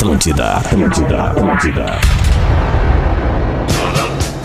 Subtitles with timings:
[0.00, 2.00] Atlântida, Atlântida, Atlântida.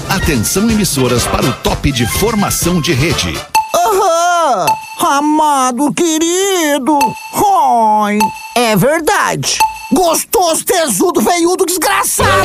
[0.10, 3.34] Atenção emissoras para o top de formação de rede.
[3.74, 4.66] Aham!
[5.00, 7.00] Amado querido!
[7.32, 8.20] Oi!
[8.54, 9.58] É verdade!
[9.92, 12.30] Gostoso, tesudo, veiudo, desgraçado!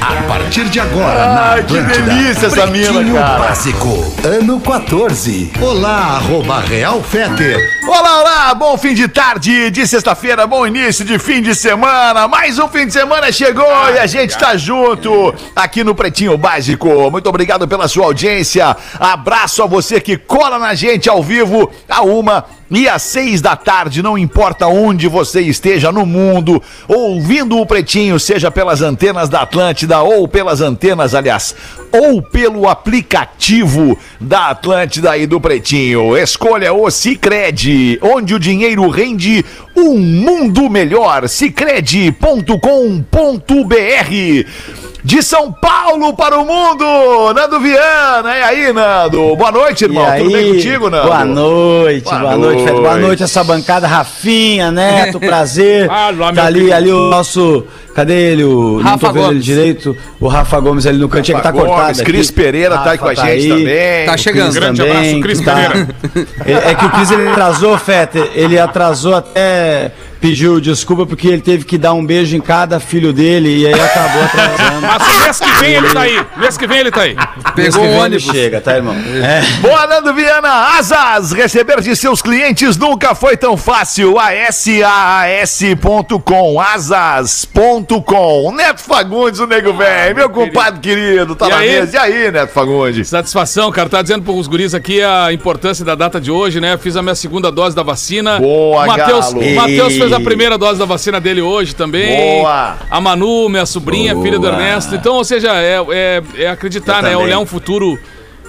[0.00, 3.38] A partir de agora, na Ai, que Atlântida, delícia essa mina, Pretinho cara.
[3.38, 5.52] Básico, ano 14.
[5.60, 7.58] Olá, arroba Real Feter.
[7.86, 12.26] Olá, olá, bom fim de tarde de sexta-feira, bom início de fim de semana.
[12.26, 17.10] Mais um fim de semana chegou e a gente tá junto aqui no Pretinho Básico.
[17.10, 18.76] Muito obrigado pela sua audiência.
[18.98, 23.56] Abraço a você que cola na gente ao vivo a uma e às seis da
[23.56, 29.40] tarde, não importa onde você esteja no mundo, ouvindo o Pretinho, seja pelas antenas da
[29.42, 31.54] Atlântida ou pelas antenas, aliás,
[31.90, 36.16] ou pelo aplicativo da Atlântida e do Pretinho.
[36.16, 39.44] Escolha o Cicred, onde o dinheiro rende
[39.76, 41.28] um mundo melhor.
[41.28, 42.50] Cicred.com.br
[45.02, 48.36] de São Paulo para o mundo, Nando Viana.
[48.36, 49.34] E aí, Nando?
[49.36, 50.06] Boa noite, irmão.
[50.14, 50.52] E Tudo bem aí?
[50.54, 51.06] contigo, Nando?
[51.08, 52.76] Boa noite, Boa boa, noite, Fred.
[52.78, 53.06] Boa noite.
[53.06, 55.90] noite essa bancada Rafinha, Neto, prazer.
[55.90, 57.64] Alô, meu tá ali, ali o nosso.
[57.94, 58.44] Cadê ele?
[58.44, 59.44] O, não Rafa tô vendo ele Gomes.
[59.44, 59.96] direito.
[60.20, 62.04] O Rafa Gomes ali no cantinho que tá Gomes, cortado.
[62.04, 62.36] Cris aqui.
[62.36, 64.06] Pereira tá aí com a Rafa gente também.
[64.06, 64.44] Tá chegando.
[64.44, 65.88] Cris Grande também, abraço, Cris tá- Pereira.
[66.46, 68.30] É, é que o Cris ele atrasou, Fetter.
[68.34, 69.90] Ele atrasou até.
[70.20, 73.72] Pediu desculpa porque ele teve que dar um beijo em cada filho dele e aí
[73.80, 74.80] acabou atrasando.
[74.86, 76.26] Mas mês que vem ele tá aí.
[76.36, 77.14] Mês que vem ele tá aí.
[77.56, 78.22] Mês Pegou que o ônibus.
[78.24, 78.94] Chega, tá, irmão?
[78.94, 79.40] É.
[79.62, 80.76] Boa, Nando Viana.
[80.78, 84.18] Asas, receber de seus clientes nunca foi tão fácil.
[85.30, 88.52] ASAAS.com, asas.com.
[88.54, 91.68] Neto Fagundes, o nego velho, meu compadre querido, tá E na aí?
[91.70, 91.96] mesa.
[91.96, 93.08] E aí, Neto Fagundes?
[93.08, 93.88] Satisfação, cara.
[93.88, 96.76] Tá dizendo pros guris aqui a importância da data de hoje, né?
[96.76, 98.38] Fiz a minha segunda dose da vacina.
[98.38, 99.32] Boa, Matheus.
[99.32, 102.16] Matheus fez a primeira dose da vacina dele hoje também.
[102.16, 102.76] Boa.
[102.90, 104.52] A Manu, minha sobrinha, filha do Boa.
[104.52, 104.94] Ernesto.
[104.94, 107.12] Então, ou seja, é, é, é acreditar, né?
[107.12, 107.98] É olhar um futuro,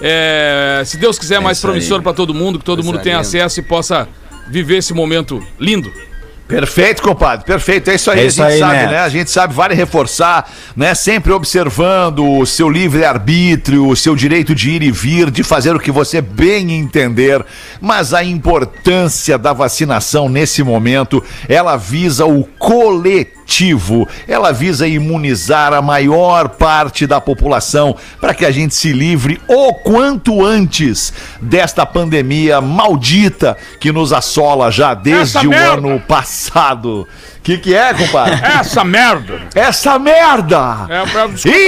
[0.00, 1.72] é, se Deus quiser, mais isso aí.
[1.72, 4.08] promissor pra todo mundo, que todo mundo tenha acesso e possa
[4.48, 5.92] viver esse momento lindo.
[6.48, 7.90] Perfeito, compadre, perfeito.
[7.90, 8.90] É isso aí, É a isso gente aí, sabe, Neto.
[8.90, 8.98] né?
[9.00, 10.94] A gente sabe, vale reforçar, né?
[10.94, 15.80] Sempre observando o seu livre-arbítrio, o seu direito de ir e vir, de fazer o
[15.80, 17.44] que você bem entender.
[17.80, 23.41] Mas a importância da vacinação nesse momento, ela visa o coletivo.
[24.26, 29.74] Ela visa imunizar a maior parte da população para que a gente se livre o
[29.74, 35.72] quanto antes desta pandemia maldita que nos assola já desde Essa o merda!
[35.74, 37.06] ano passado.
[37.42, 38.38] Que que é, compadre?
[38.60, 39.42] Essa merda!
[39.54, 40.86] Essa merda!
[40.88, 41.58] É, pra- desculpa,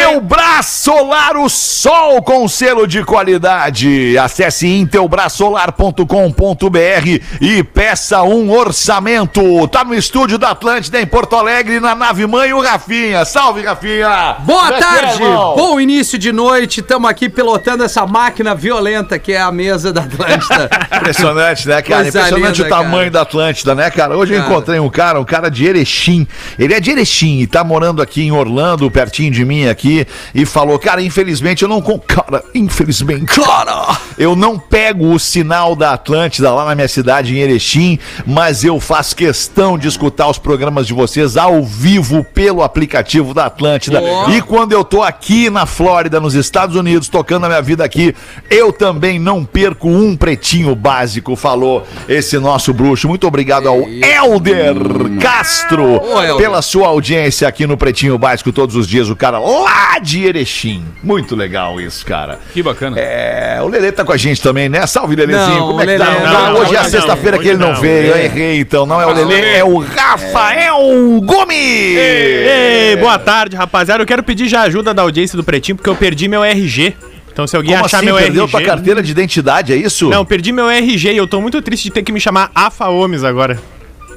[0.00, 0.12] eu.
[0.14, 4.16] Intelbras Solar, o sol com selo de qualidade.
[4.16, 9.66] Acesse intelbrasolar.com.br e peça um orçamento.
[9.68, 13.24] Tá no estúdio da Atlântida em Porto Alegre, na nave mãe, o Rafinha.
[13.24, 14.36] Salve, Rafinha!
[14.40, 15.54] Boa é é, tarde, irmão?
[15.56, 16.80] bom início de noite.
[16.80, 20.70] Estamos aqui pilotando essa máquina violenta que é a mesa da Atlântida.
[20.96, 22.02] Impressionante, né, cara?
[22.02, 23.10] Coisa Impressionante linda, o tamanho cara.
[23.10, 24.16] da Atlântida, né, cara?
[24.16, 24.50] Hoje eu Cara.
[24.52, 26.28] encontrei um cara, um cara de Erechim.
[26.58, 30.44] Ele é de Erechim e tá morando aqui em Orlando, pertinho de mim aqui, e
[30.44, 31.82] falou, cara, infelizmente eu não...
[32.06, 37.38] Cara, infelizmente, cara, eu não pego o sinal da Atlântida lá na minha cidade, em
[37.38, 43.34] Erechim, mas eu faço questão de escutar os programas de vocês ao vivo pelo aplicativo
[43.34, 44.00] da Atlântida.
[44.00, 44.30] Ó.
[44.30, 48.14] E quando eu tô aqui na Flórida, nos Estados Unidos, tocando a minha vida aqui,
[48.50, 53.08] eu também não perco um pretinho básico, falou esse nosso bruxo.
[53.08, 54.74] Muito obrigado ao Elder
[55.20, 56.00] Castro
[56.36, 59.08] pela sua audiência aqui no Pretinho Básico todos os dias.
[59.08, 60.84] O cara lá de Erechim.
[61.02, 62.38] Muito legal isso, cara.
[62.52, 62.98] Que bacana.
[62.98, 64.86] É, o Lelê tá com a gente também, né?
[64.86, 65.58] Salve, Lelezinho.
[65.58, 66.10] Não, Como é que tá?
[66.10, 68.08] Não, não, hoje é a sexta-feira que ele não veio.
[68.12, 68.84] Eu errei, então.
[68.86, 69.56] Não é o Lelê, Lelê.
[69.56, 71.56] é o Rafael Gomes.
[71.58, 74.02] Ei, boa tarde, rapaziada.
[74.02, 76.94] Eu quero pedir já ajuda da audiência do Pretinho, porque eu perdi meu RG.
[77.32, 78.06] Então, se alguém Como achar assim?
[78.06, 78.50] meu Perdeu RG.
[78.52, 80.08] tua carteira de identidade, é isso?
[80.08, 82.88] Não, perdi meu RG e eu tô muito triste de ter que me chamar Afa
[82.88, 83.58] Omes agora.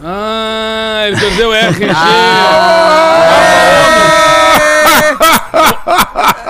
[0.03, 1.85] Ah, ele perdeu o RG.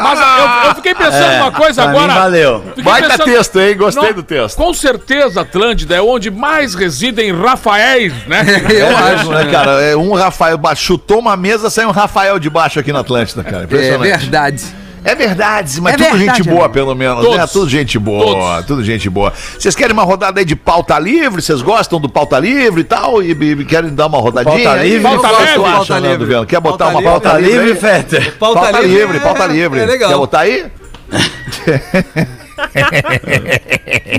[0.01, 2.13] Mas eu, eu fiquei pensando uma coisa agora.
[2.13, 2.63] valeu.
[2.83, 3.75] Baita pensando- texto, hein?
[3.77, 4.55] Gostei Não, do texto.
[4.57, 8.45] Com certeza, Atlântida é onde mais residem Rafaéis, né?
[8.67, 9.81] É mesmo, né, cara?
[9.81, 13.61] É um Rafael chutou uma mesa, saiu um Rafael de baixo aqui na Atlântida, cara.
[13.61, 14.07] É Impressionante.
[14.19, 14.63] verdade.
[15.09, 16.73] É verdade, mas É tudo verdade, gente boa, amigo.
[16.73, 17.37] pelo menos, Todos.
[17.37, 17.47] né?
[17.47, 18.65] Tudo gente boa, Todos.
[18.65, 19.31] tudo gente boa.
[19.57, 21.41] Vocês querem uma rodada aí de pauta livre?
[21.41, 23.23] Vocês gostam do pauta livre e tal?
[23.23, 24.53] E, e- querem dar uma rodadinha?
[24.65, 24.97] Pauta livre?
[25.07, 26.25] O que Pauta leve, acha, pauta Nando livre.
[26.25, 26.45] Viana?
[26.45, 27.65] Quer botar Pauta uma pauta livre?
[27.67, 27.75] livre?
[27.79, 28.37] Fetter?
[28.37, 29.79] Pauta, livre, é- pauta livre.
[29.79, 30.09] É legal.
[30.09, 30.65] Quer botar aí?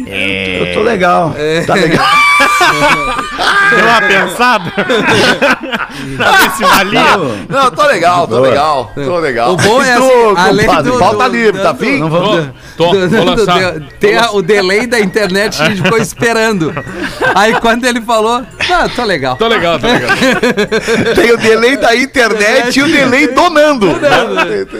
[0.07, 1.35] Eu tô legal.
[1.67, 2.07] Tá legal.
[3.71, 4.71] Deu uma pensada?
[6.17, 7.03] pra ver se valia.
[7.49, 9.53] Não, tô legal, tô legal, tô legal.
[9.53, 10.91] O bom é assim, além compadre?
[10.93, 11.99] do- Pauta do- livre, tá fim?
[11.99, 12.49] Não vamos.
[12.77, 13.73] Tô, Do- vou lançar.
[13.75, 16.73] do- tem a- o delay da internet, a gente ficou esperando.
[17.35, 19.37] Aí quando ele falou, ah, tô legal.
[19.37, 20.11] Tô legal, tô legal.
[21.15, 23.89] Tem o delay da internet e o delay do Nando.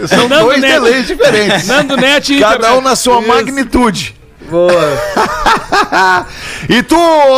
[0.07, 0.73] São Nando dois Neto.
[0.83, 1.67] delays diferentes.
[1.67, 3.27] Nando Net e Cada um na sua Isso.
[3.51, 4.15] Magnitude.
[4.49, 4.71] Boa.
[6.67, 6.95] E tu,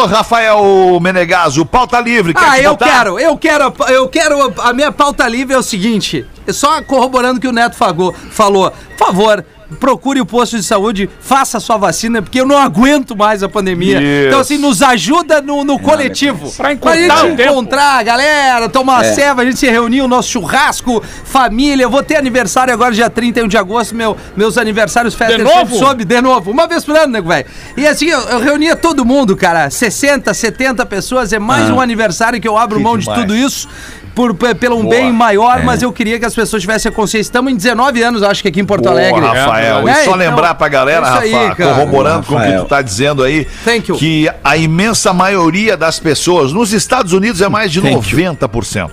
[0.08, 2.86] Rafael Menegaso, pauta livre, quer Ah, te eu botar?
[2.86, 4.54] quero, eu quero, eu quero.
[4.62, 8.72] A minha pauta livre é o seguinte: só corroborando o que o Neto fagou, falou,
[8.98, 9.46] por favor.
[9.80, 13.50] Procure o posto de saúde, faça a sua vacina, porque eu não aguento mais a
[13.50, 14.00] pandemia.
[14.02, 14.28] Isso.
[14.28, 16.52] Então, assim, nos ajuda no, no coletivo.
[16.52, 20.08] Pra Pra encurtar gente encontrar a galera, tomar uma ceva, a gente se reunir, o
[20.08, 21.84] nosso churrasco, família.
[21.84, 25.76] Eu vou ter aniversário agora, dia 31 de agosto, meu, meus aniversários festas De novo?
[25.78, 26.52] soube, de novo.
[26.52, 27.46] Uma vez por ano, nego, velho.
[27.76, 29.70] E assim, eu, eu reunia todo mundo, cara.
[29.70, 31.34] 60, 70 pessoas.
[31.34, 33.20] É mais um aniversário que eu abro Que mão demais.
[33.20, 33.68] de tudo isso.
[34.14, 34.96] Por, pe- pelo um Boa.
[34.96, 37.30] bem maior, mas eu queria que as pessoas tivessem a consciência.
[37.30, 39.20] Estamos em 19 anos, acho que aqui em Porto Boa, Alegre.
[39.22, 39.88] Rafael.
[39.88, 41.74] É, e só então, lembrar pra galera, isso aí, Rafa, cara.
[41.76, 42.64] corroborando com o que Rafael.
[42.66, 43.98] tu tá dizendo aí, Thank you.
[43.98, 48.34] que a imensa maioria das pessoas, nos Estados Unidos é mais de Thank you.
[48.34, 48.90] 90%.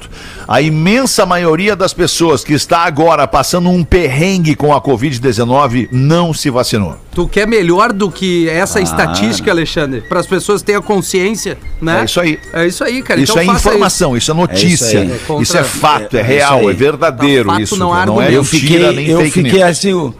[0.46, 6.32] A imensa maioria das pessoas que está agora passando um perrengue com a Covid-19 não
[6.32, 6.96] se vacinou.
[7.14, 10.00] Tu quer melhor do que essa estatística, Alexandre?
[10.02, 12.00] Para as pessoas terem a consciência, né?
[12.00, 12.38] É isso aí.
[12.52, 13.20] É isso aí, cara.
[13.20, 15.42] Isso então é informação, isso, é notícia, É isso aí.
[15.42, 17.76] isso, É contra- é fato, é, é real, é verdadeiro Fato isso.
[17.76, 19.62] não Não é mentira fiquei, nem eu fake fiquei news.
[19.70, 19.92] assim.
[19.94, 20.14] o-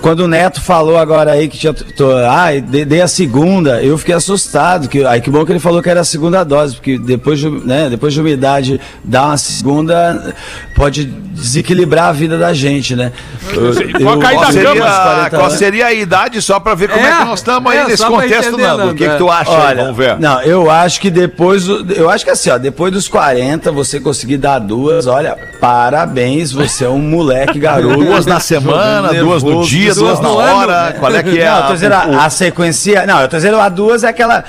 [0.00, 1.74] Quando o Neto falou agora aí que tinha.
[1.74, 4.88] Tô, ah, de- dei a segunda, eu fiquei assustado.
[4.88, 7.50] Que, aí que bom que ele falou que era a segunda dose, porque depois de,
[7.50, 10.34] né, depois de umidade dar uma segunda
[10.76, 13.12] pode desequilibrar a vida da gente, né?
[13.52, 15.58] Eu, cair Qual da seria, cama, uns 40 qual anos.
[15.58, 18.04] seria a idade, só pra ver como é, É, que nós estamos aí é, nesse
[18.06, 18.90] contexto, entender, Nando?
[18.90, 19.32] O que, que tu é.
[19.32, 19.56] acha aí?
[19.66, 20.18] Olha, Vamos ver.
[20.20, 23.98] não, eu acho que depois do, eu acho que assim, ó, depois dos 40 você
[24.00, 27.96] conseguir dar duas, olha, parabéns, você é um moleque garoto.
[28.04, 30.56] Duas na semana, duas no dia, duas na no ano.
[30.58, 30.96] hora.
[30.98, 31.44] Qual é que é?
[31.48, 33.06] Não, eu a- tô dizendo a, a sequência.
[33.06, 34.44] Não, eu tô dizendo a duas é aquela.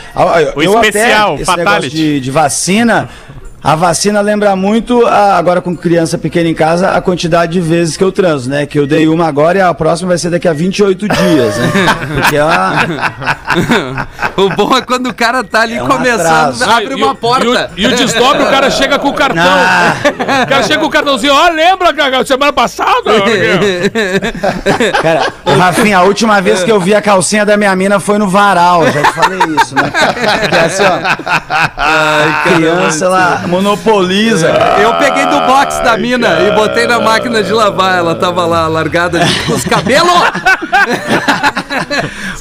[0.55, 1.69] O eu especial, esse fatality.
[1.71, 3.09] negócio de, de vacina.
[3.61, 7.97] A vacina lembra muito, a- agora com criança pequena em casa, a quantidade de vezes
[7.97, 8.65] que eu transo, né?
[8.65, 11.71] Que eu dei uma agora e a próxima vai ser daqui a 28 dias, né?
[12.15, 14.07] Porque é uma,
[14.37, 16.63] O bom é quando o cara tá ali É um começando, atraso.
[16.69, 17.71] abre E uma porta.
[17.75, 19.43] E o, e o desdobre, o cara chega com o cartão.
[19.43, 19.93] Ah.
[20.43, 21.33] O cara chega com o cartãozinho.
[21.33, 22.89] Ó, lembra, cara, semana passada?
[25.01, 28.27] Cara, Rafinha, a última vez que eu vi a calcinha da minha mina foi no
[28.29, 29.83] varal, já te falei isso, né?
[30.41, 30.99] Porque assim, ó,
[31.77, 34.51] a criança, ela monopoliza.
[34.51, 34.79] cara.
[34.81, 37.97] Eu peguei do box da mina e botei na máquina de lavar.
[37.97, 40.09] Ela tava lá largada de- os cabelos.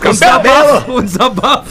[0.01, 0.99] Com cabelo.
[0.99, 1.69] Um desabafo.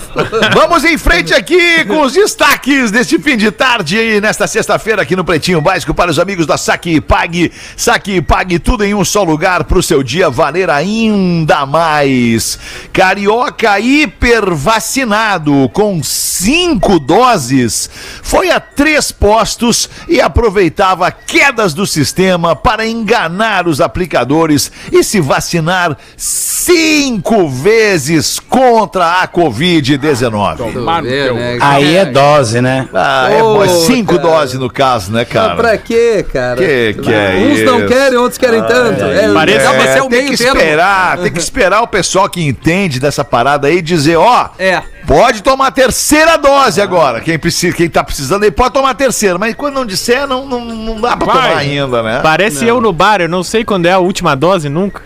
[0.54, 5.16] Vamos em frente aqui com os destaques deste fim de tarde e nesta sexta-feira aqui
[5.16, 7.52] no Pretinho Básico para os amigos da Saque e Pague.
[7.76, 12.60] Saque e Pague tudo em um só lugar para o seu dia valer ainda mais.
[12.92, 17.90] Carioca hiper vacinado com cinco doses
[18.22, 25.20] foi a três postos e aproveitava quedas do sistema para enganar os aplicadores e se
[25.20, 30.74] vacinar cinco vezes contra a Covid-19.
[30.74, 31.36] Tomar no teu.
[31.62, 32.88] Aí é dose, né?
[32.94, 34.28] Ah, é Ô, bom, é cinco cara.
[34.28, 35.56] doses no caso, né, Ah, cara?
[35.56, 36.56] pra quê, cara?
[36.58, 37.88] Que que é Uns não isso?
[37.88, 39.04] querem, outros querem tanto.
[39.04, 40.58] É, Parece- dá pra ser o tem meio que termo.
[40.58, 44.82] esperar, tem que esperar o pessoal que entende dessa parada aí dizer, ó, É.
[45.06, 47.22] pode tomar a terceira dose agora.
[47.22, 50.46] Quem precisa, quem tá precisando aí pode tomar a terceira, mas quando não disser, não,
[50.46, 51.36] não, não dá pra Vai.
[51.50, 52.20] tomar ainda, né?
[52.24, 55.02] Parece eu no bar, eu não sei quando é a última dose nunca.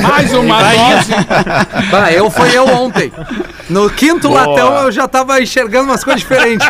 [0.00, 1.12] Mais uma dose.
[1.90, 3.12] Bah, eu fui eu ontem.
[3.68, 4.46] No quinto Boa.
[4.46, 6.66] latão eu já tava enxergando umas coisas diferentes.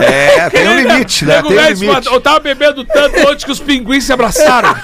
[0.00, 1.42] É, tem um limite, né?
[1.42, 2.06] Tem um limite.
[2.06, 4.74] Eu tava bebendo tanto ontem que os pinguins se abraçaram.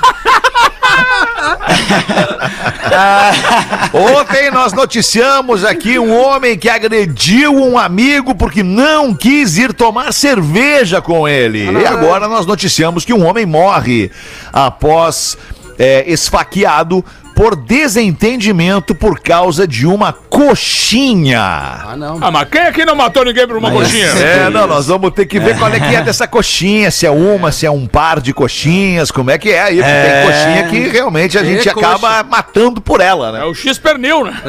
[3.92, 10.12] Ontem nós noticiamos aqui um homem que agrediu um amigo porque não quis ir tomar
[10.12, 11.70] cerveja com ele.
[11.70, 14.10] E agora nós noticiamos que um homem morre
[14.52, 15.36] após
[15.78, 17.04] é, esfaqueado
[17.36, 21.40] por desentendimento por causa de uma coxinha.
[21.40, 22.18] Ah, não.
[22.20, 24.06] Ah, mas quem aqui não matou ninguém por uma coxinha?
[24.06, 27.10] É, não, nós vamos ter que ver qual é que é dessa coxinha, se é
[27.12, 29.84] uma, se é um par de coxinhas, como é que é aí, É.
[29.84, 31.86] tem coxinha que realmente a É gente coxa.
[31.86, 33.44] acaba matando por ela, É né?
[33.44, 34.34] o X-Pernil, né?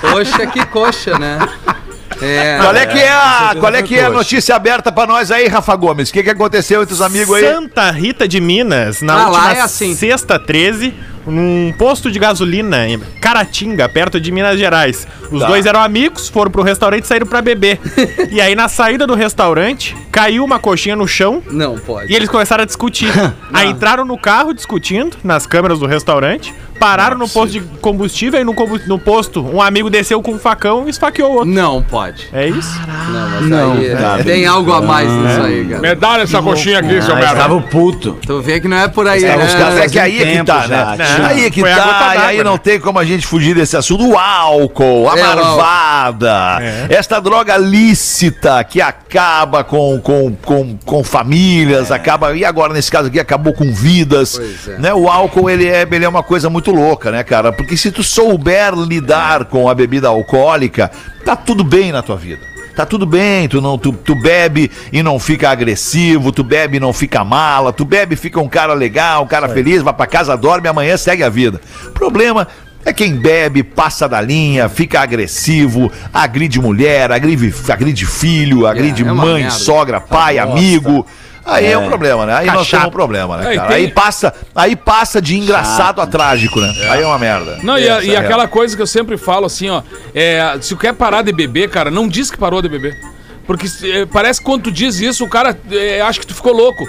[0.00, 1.38] Coxa que coxa, né?
[2.22, 2.58] É.
[2.60, 5.48] Qual é que é a, qual é que é a notícia aberta pra nós aí,
[5.48, 6.10] Rafa Gomes?
[6.10, 7.44] O que, que aconteceu entre os amigos aí?
[7.44, 9.94] Santa Rita de Minas, na Ah, última é assim.
[9.94, 10.94] sexta 13,
[11.26, 15.06] num posto de gasolina em Caratinga, perto de Minas Gerais.
[15.30, 15.46] Os Tá.
[15.48, 17.80] dois eram amigos, foram pro restaurante e saíram pra beber.
[18.30, 22.12] e aí, na saída do restaurante, caiu uma coxinha no chão Não pode.
[22.12, 23.10] e eles começaram a discutir.
[23.52, 28.44] aí entraram no carro discutindo, nas câmeras do restaurante, pararam no posto de combustível e
[28.44, 28.54] no,
[28.86, 31.48] no posto um amigo desceu com um facão e esfaqueou o outro.
[31.50, 32.28] Não pode.
[32.32, 32.78] É isso?
[33.08, 34.18] Não, mas Não, aí, tá.
[34.22, 35.80] tem algo a mais nisso aí, cara.
[35.80, 37.32] Me dá essa coxinha aqui, seu Ah, merda.
[37.32, 38.18] estava puto.
[38.26, 39.36] Tu vê que não é por aí, né?
[39.46, 41.26] os caras Mas é que aí é que tá, já, né?
[41.28, 42.44] Aí é que Foi tá, e aí né?
[42.44, 44.08] não tem como a gente fugir desse assunto.
[44.08, 51.90] O álcool, a É, marvada, esta droga lícita que acaba com, com, com, com famílias,
[51.90, 54.40] acaba, e agora nesse caso aqui, acabou com vidas.
[54.68, 54.78] É.
[54.78, 54.94] Né?
[54.94, 57.52] O álcool, ele é, ele é uma coisa muito louca, né, cara?
[57.52, 60.90] Porque se tu souber lidar com a bebida alcoólica,
[61.24, 62.53] tá tudo bem na tua vida.
[62.74, 66.80] Tá tudo bem, tu, não, tu, tu bebe e não fica agressivo, tu bebe e
[66.80, 70.06] não fica mala, tu bebe e fica um cara legal, um cara feliz, vai pra
[70.06, 71.60] casa, dorme, amanhã segue a vida.
[71.86, 72.48] O problema
[72.84, 79.04] é quem bebe, passa da linha, fica agressivo, agride mulher, agride, agride filho, agride é
[79.04, 79.50] uma mãe, merda.
[79.50, 81.06] sogra, pai, amigo.
[81.46, 81.76] Aí é.
[81.78, 82.34] um problema, né?
[82.36, 83.68] Aí nós temos um problema, né, É, cara?
[83.68, 86.72] tem- Aí passa, aí passa de engraçado a trágico, né?
[86.90, 87.58] Aí é uma merda.
[87.62, 89.82] Não, e, a- e é aquela coisa que eu sempre falo assim, ó.
[90.14, 92.98] É, se tu quer parar de beber, cara, não diz que parou de beber.
[93.46, 96.52] Porque é, parece que quando tu diz isso, o cara é, acha que tu ficou
[96.54, 96.84] louco.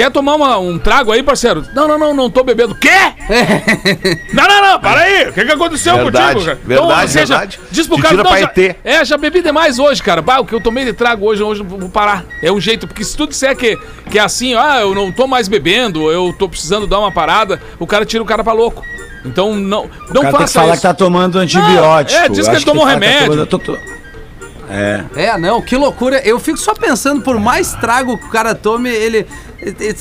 [0.00, 1.62] Quer tomar uma- um trago aí, parceiro?
[1.74, 2.74] Não, não, não, não tô bebendo.
[2.74, 2.88] Quê?
[4.32, 5.28] não, não, não, para aí.
[5.28, 6.58] O que, que aconteceu Verdade, contigo, cara?
[6.64, 7.60] verdade, ou seja, verdade.
[7.70, 8.76] diz pro Te cara, não, já, ET.
[8.82, 10.22] é, já bebi demais hoje, cara.
[10.22, 12.24] Bah, o que eu tomei de trago hoje, hoje eu vou parar.
[12.42, 13.78] É um jeito, porque se tu disser que,
[14.10, 17.60] que é assim, ah, eu não tô mais bebendo, eu tô precisando dar uma parada,
[17.78, 18.82] o cara tira o cara pra louco.
[19.22, 20.76] Então não, não O cara tem que faça falar isso.
[20.80, 22.18] que tá tomando antibiótico.
[22.18, 23.30] é, diz que ele tomou fala que tá remédio.
[23.32, 23.99] tomando- tô- tô-
[24.70, 25.04] É.
[25.16, 26.20] É, não, que loucura.
[26.24, 29.26] Eu fico só pensando, por mais trago que o cara tome, ele.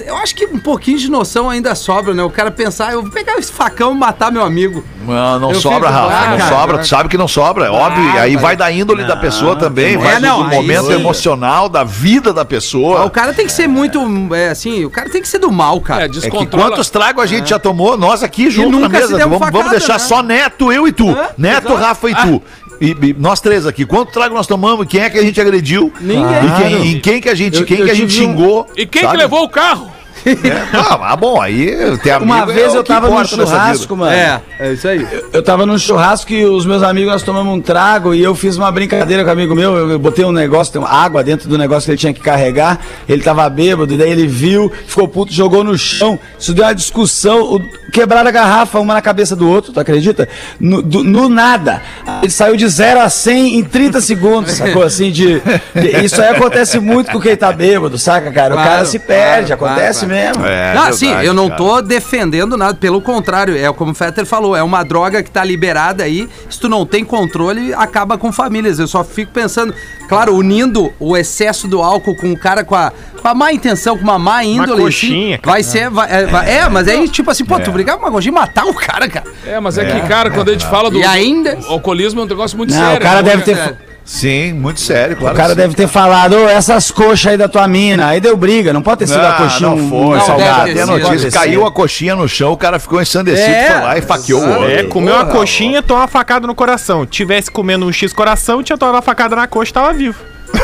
[0.06, 2.24] Eu acho que um pouquinho de noção ainda sobra, né?
[2.24, 4.82] O cara pensar, eu vou pegar esse facão e matar meu amigo.
[5.06, 6.14] Não, não Eu sobra, fico- Rafa.
[6.16, 6.78] Ah, não cara, sobra.
[6.78, 8.04] Tu sabe que não sobra, é óbvio.
[8.14, 10.94] E aí vai da índole da pessoa também, vai do- não, do momento sim.
[10.94, 13.10] emocional, da vida da Ah, O pessoa.
[13.10, 14.00] cara tem que ser muito.
[14.34, 16.04] É, assim, o cara tem que ser do mal, cara.
[16.04, 16.70] É, É que descontrola.
[16.70, 19.18] quantos tragos a gente já tomou, nós aqui juntos na mesa.
[19.20, 20.00] Vamos, facada, vamos deixar né?
[20.00, 21.10] só Neto, eu e tu.
[21.10, 21.76] É, Neto, exato.
[21.76, 22.42] Rafa e tu.
[22.82, 23.86] E, e nós três aqui.
[23.86, 24.88] Quanto trago nós tomamos?
[24.88, 25.92] Quem é que a gente agrediu?
[26.00, 26.24] Ninguém.
[26.24, 28.30] E quem, e quem que a gente, Eu- quem eu que a gente tive um-
[28.32, 28.68] xingou?
[28.78, 29.14] E quem sabe?
[29.16, 29.92] que levou o carro?
[30.26, 32.32] É, ah, bom, aí tem amigo.
[32.32, 34.12] Uma é vez o eu tava num churrasco, mano.
[34.12, 35.08] É, é isso aí.
[35.32, 38.58] Eu tava num churrasco e os meus amigos, nós tomamos um trago e eu fiz
[38.58, 39.76] uma brincadeira com um amigo meu.
[39.90, 42.80] Eu botei um negócio, tem água dentro do negócio que ele tinha que carregar.
[43.08, 46.20] Ele tava bêbado, e daí ele viu, ficou puto, jogou no chão.
[46.38, 47.42] Isso deu uma discussão.
[47.56, 50.30] o- Quebraram a garrafa, uma na cabeça do outro, tu acredita?
[50.60, 51.82] No, do- no nada.
[52.22, 54.84] Ele saiu de 0 a 100 em 30 segundos, sacou?
[54.84, 55.40] Assim, de.
[55.74, 58.54] de- Isso aí acontece muito com quem tá bêbado, saca, cara?
[58.54, 60.46] o Claro, cara se perde, claro, acontece claro, mesmo.
[60.46, 61.58] É, não, verdade, assim, eu não cara.
[61.58, 65.44] tô defendendo nada, pelo contrário, é como o Fetter falou, é uma droga que tá
[65.44, 68.80] liberada aí, se tu não tem controle, acaba com famílias.
[68.80, 69.74] Eu só fico pensando,
[70.08, 73.98] claro, unindo o excesso do álcool com o cara com a, com a má intenção,
[73.98, 77.30] com uma má índole, coxinha, assim, vai ser, vai- é, vai- é, mas aí, tipo
[77.32, 79.25] assim, pô, tu brigar com uma coxinha e matar o cara, cara.
[79.46, 82.24] É, mas é, que, cara, quando a gente fala do, E ainda- do alcoolismo é
[82.24, 82.98] um negócio muito Não, sério.
[82.98, 83.30] o cara né?
[83.30, 83.88] deve ter.
[84.10, 85.36] Sim, muito sério, claro.
[85.36, 85.56] O cara sim.
[85.58, 88.08] deve ter falado, ô, essas coxas aí da tua mina.
[88.08, 89.98] Aí deu briga, não pode ter sido a coxinha não foi.
[90.00, 90.66] um Não, salgado.
[90.66, 93.98] deve a notícia, caiu a coxinha no chão, o cara ficou ensandecido, É, foi lá
[94.00, 94.72] e faqueou o outro.
[94.72, 97.06] É, comeu uma coxinha, tomou uma facada no coração.
[97.06, 100.18] Tivesse comendo um X coração, tinha tomado uma facada na coxa e tava vivo.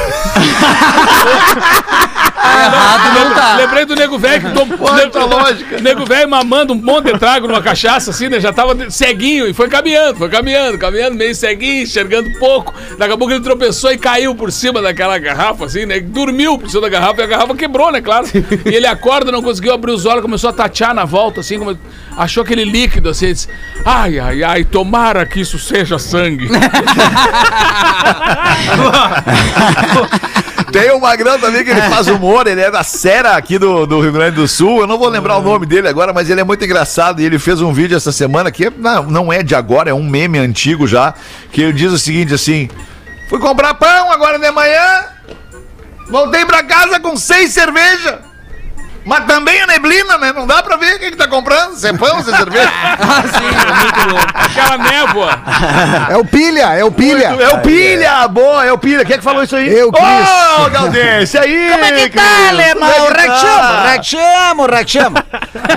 [2.46, 3.45] Errado não tá.
[3.66, 4.78] Lembrei do nego velho que tomou.
[4.96, 5.82] Quanta lógica.
[5.82, 8.40] Nego velho mamando um monte de trago numa cachaça, assim, né?
[8.40, 12.74] Já tava ceguinho e foi caminhando, foi caminhando, caminhando, meio ceguinho, enxergando pouco.
[12.98, 16.00] Daqui a pouco ele tropeçou e caiu por cima daquela garrafa, assim, né?
[16.00, 18.02] Dormiu por cima da garrafa e a garrafa quebrou, né?
[18.02, 18.28] Claro.
[18.66, 21.78] E ele acorda, não conseguiu abrir os olhos, começou a tatear na volta, assim, como...
[22.18, 23.48] achou aquele líquido, assim, disse:
[23.84, 26.48] Ai, ai, ai, tomara que isso seja sangue.
[30.76, 34.02] Tem o Magrão também que ele faz humor, ele é da Sera aqui do, do
[34.02, 34.82] Rio Grande do Sul.
[34.82, 37.22] Eu não vou lembrar o nome dele agora, mas ele é muito engraçado.
[37.22, 40.04] E ele fez um vídeo essa semana que não, não é de agora, é um
[40.04, 41.14] meme antigo já.
[41.50, 42.70] Que ele diz o seguinte assim:
[43.30, 45.06] Fui comprar pão agora de manhã,
[46.10, 48.20] voltei pra casa com seis cerveja.
[49.06, 50.34] Mas também a neblina, né?
[50.34, 51.76] Não dá pra ver o que, que tá comprando.
[51.76, 52.72] Se é pão, se é cerveja.
[53.08, 54.20] Ah, sim, é muito bom.
[54.34, 55.40] Aquela névoa.
[56.10, 57.28] É o pilha, é o pilha.
[57.40, 58.28] É o Pilha!
[58.28, 59.06] Boa, é o Pilha.
[59.06, 59.68] Quem é que falou isso aí?
[59.72, 60.04] Eu, Cris.
[60.66, 61.70] Ô, Galdense, aí!
[61.72, 62.90] Como é que tá, alemão?
[62.92, 63.84] Como é que Rachamo, tá?
[63.96, 65.16] rachamo, rachamo.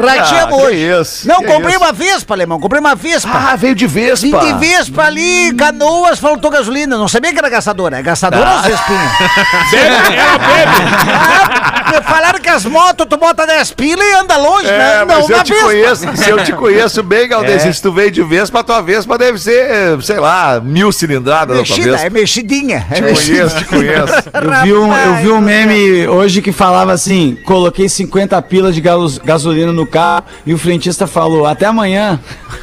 [0.07, 1.01] Rachamo Ah, que hoje.
[1.01, 1.85] isso, Não, que comprei isso.
[1.85, 2.61] uma Vespa, alemão.
[2.61, 3.31] Comprei uma Vespa.
[3.33, 4.27] Ah, veio de Vespa.
[4.27, 6.97] Vim de Vespa ali, canoas, faltou gasolina.
[6.97, 7.99] Não sabia que era gastadora.
[7.99, 8.57] É gastadora Ah.
[8.57, 9.11] ou Vespinha?
[9.71, 11.97] Bebe, ela bebe.
[11.97, 15.05] me falaram que as motos bota 10 pila e anda longe, É, né?
[15.07, 15.67] mas eu te Vespa.
[15.67, 19.19] conheço, se eu te conheço bem, Galdês, se tu veio de Vespa, a tua Vespa
[19.19, 22.87] deve ser, sei lá, mil cilindradas Mexida, é mexidinha.
[22.91, 23.39] É Te mexida.
[23.51, 24.15] conheço, te conheço.
[24.39, 28.81] Eu vi, um, eu vi um meme hoje que falava assim: coloquei 50 pilas de
[29.25, 32.19] gasolina no carro e o frentista falou: até amanhã.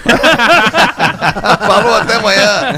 [1.65, 2.73] Falou, até amanhã.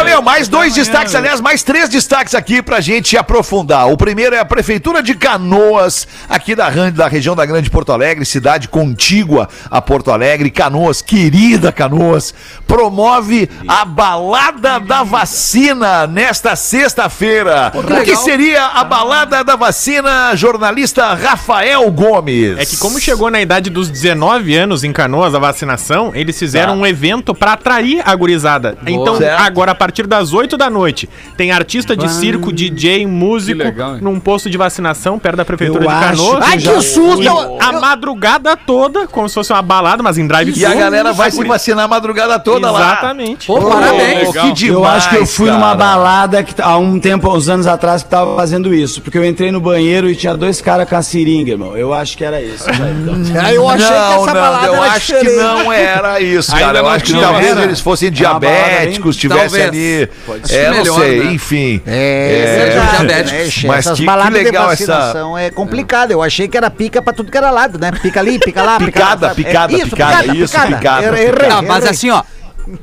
[0.00, 3.88] Ô, meu, mais dois destaques, aliás, mais três destaques aqui pra gente aprofundar.
[3.90, 8.24] O primeiro é a Prefeitura de Canoas, aqui da, da região da Grande Porto Alegre,
[8.24, 10.50] cidade contígua a Porto Alegre.
[10.50, 12.34] Canoas, querida Canoas,
[12.66, 17.72] promove a Balada da Vacina nesta sexta-feira.
[17.74, 22.58] O que seria a Balada da Vacina, jornalista Rafael Gomes?
[22.58, 26.72] É que como chegou na idade dos 19 anos em Canoas a vacinação, eles fizeram
[26.74, 26.78] Tá.
[26.78, 28.76] um evento pra atrair a gurizada.
[28.86, 29.40] Então, Certo.
[29.40, 33.96] agora a partir das 8 da noite, tem artista de circo, DJ, músico Que legal,
[34.00, 36.44] num posto de vacinação perto da prefeitura Eu de Canoas.
[36.48, 37.22] Ai, que susto!
[37.22, 41.12] Eu- a madrugada toda, como se fosse uma balada, mas em drive E a galera
[41.12, 42.80] vai se vacinar a madrugada toda lá.
[42.92, 43.46] Exatamente.
[43.46, 44.28] Pô, parabéns.
[44.28, 44.46] Legal.
[44.46, 45.58] que demais, eu acho que eu fui cara.
[45.58, 49.00] numa balada que, há um tempo, uns anos atrás, que tava fazendo isso.
[49.02, 51.76] Porque eu entrei no banheiro e tinha dois caras com a seringa, irmão.
[51.76, 52.66] Eu acho que era isso.
[52.66, 52.94] né?
[53.02, 55.38] Então, Ah, eu achei que não, essa não, balada eu era acho que diferente.
[55.42, 56.78] não era isso, Ainda cara.
[56.78, 57.64] Eu não acho que tinha, talvez era.
[57.66, 60.08] eles fossem É diabéticos, tivessem ali.
[60.44, 61.32] ser É, não melhor, sei, né?
[61.32, 61.82] enfim.
[61.86, 63.64] É, verdade, diabéticos.
[63.64, 66.10] Mas Essas que- que legal de vacinação é complicado.
[66.10, 67.90] Eu achei que era pica pra tudo que era lado, né?
[68.02, 69.34] Pica ali, pica lá, pica Picada, lá.
[69.34, 71.44] picada, É, isso, picada, isso, picada, Errei, picada.
[71.46, 72.22] errei, Ah, mas assim, ó.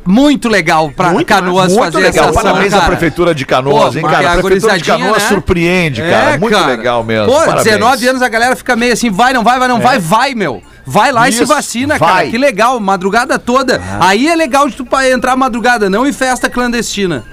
[0.06, 2.30] Muito legal pra Canoas Muito fazer legal.
[2.30, 2.90] essa ação, Parabéns à cara.
[2.92, 4.34] Prefeitura de Canoas, Pô, hein, cara?
[4.34, 5.30] A Prefeitura de Canoas né?
[5.30, 6.38] surpreende, cara.
[6.38, 7.28] Muito legal mesmo.
[7.28, 7.64] Pô, Parabéns.
[7.64, 10.62] 19 anos a galera fica meio assim, vai, não vai, vai, não vai, vai, meu.
[10.92, 12.10] Vai lá e se Isso, vacina, vai.
[12.24, 12.30] cara.
[12.32, 13.80] Que legal, madrugada toda.
[14.00, 17.24] Aí é legal de tu pa- entrar madrugada, não em festa clandestina.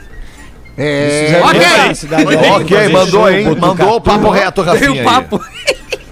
[0.77, 2.51] É, Ok.
[2.51, 3.57] Ok, mandou, hein?
[3.59, 4.91] Mandou o papo reto, Tem Rafinha.
[4.91, 5.05] o aí.
[5.05, 5.41] papo.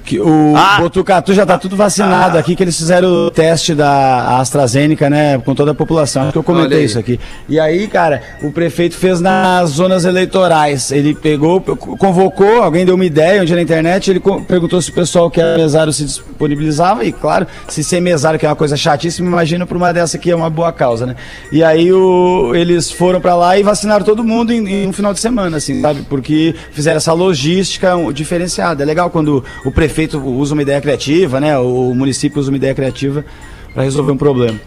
[0.04, 0.78] Que o Ah.
[0.80, 5.54] Botucatu já tá tudo vacinado aqui, que eles fizeram o teste da AstraZeneca, né, com
[5.54, 6.24] toda a população.
[6.24, 7.18] Acho que eu comentei isso aqui.
[7.48, 10.92] E aí, cara, o prefeito fez nas zonas eleitorais.
[10.92, 14.92] Ele pegou, convocou, alguém deu uma ideia um dia na internet, ele perguntou se o
[14.92, 18.76] pessoal que era mesário se disponibilizava, e claro, se ser mesário, que é uma coisa
[18.76, 21.16] chatíssima, imagina pra uma dessa aqui é uma boa causa, né?
[21.50, 25.14] E aí o, eles foram pra lá e vacinaram todo mundo em, em um final
[25.14, 26.02] de semana, assim, sabe?
[26.10, 28.82] Porque fizeram essa logística um, diferenciada.
[28.82, 31.58] É legal quando o prefeito usa uma ideia criativa, né?
[31.58, 33.24] O município usa uma ideia criativa
[33.72, 34.58] pra resolver um problema.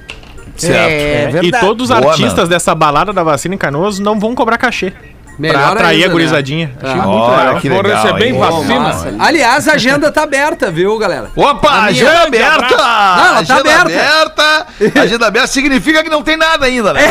[0.56, 0.76] Certo.
[0.90, 1.66] é E verdade.
[1.66, 2.48] todos os Boa, artistas mano.
[2.50, 4.92] dessa balada da vacina em Canoas não vão cobrar cachê.
[5.40, 6.14] Melhor pra atrair ainda, a né?
[6.14, 6.72] gurizadinha.
[6.82, 7.60] Achei muito Olha, legal.
[7.62, 8.38] que Vou legal, receber hein?
[8.40, 8.96] vacina.
[9.20, 11.30] Aliás, a agenda tá aberta, viu, galera?
[11.36, 12.76] Opa, A minha- agenda aberta!
[12.76, 13.82] Não, ela tá agenda aberta.
[13.84, 14.68] aberta!
[15.02, 17.02] Agenda aberta significa que não tem nada ainda, né?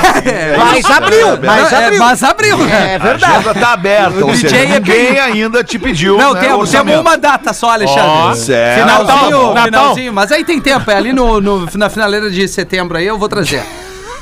[0.58, 1.98] Mas abriu, mas é, abriu.
[1.98, 2.92] mas abriu, né?
[2.92, 3.32] É A verdade.
[3.36, 6.40] agenda tá aberta, O ou DJ seja, é ninguém bem- ainda te pediu Não, né,
[6.40, 8.36] tem, temos uma data só, Alexandre.
[8.38, 8.80] certo.
[8.80, 9.64] Finalzinho, Natal, Natal.
[9.64, 10.12] finalzinho.
[10.12, 13.28] Mas aí tem tempo, é ali no, no- na finaleira de setembro aí eu vou
[13.28, 13.62] trazer.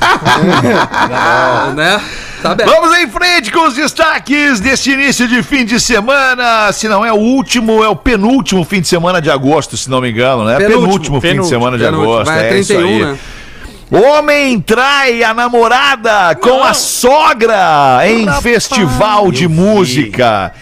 [1.75, 2.01] né?
[2.45, 2.55] Tá.
[2.67, 6.71] Vamos em frente com os destaques deste início de fim de semana.
[6.73, 9.99] Se não é o último, é o penúltimo fim de semana de agosto, se não
[9.99, 10.59] me engano, né?
[10.59, 12.13] Penúltimo, Penúltimo, fim de penúltimo, semana de penúltimo.
[12.13, 12.27] agosto.
[12.31, 13.03] Vai é isso 31, aí.
[13.03, 13.19] né?
[13.91, 20.53] Homem trai a namorada com a sogra em festival de música.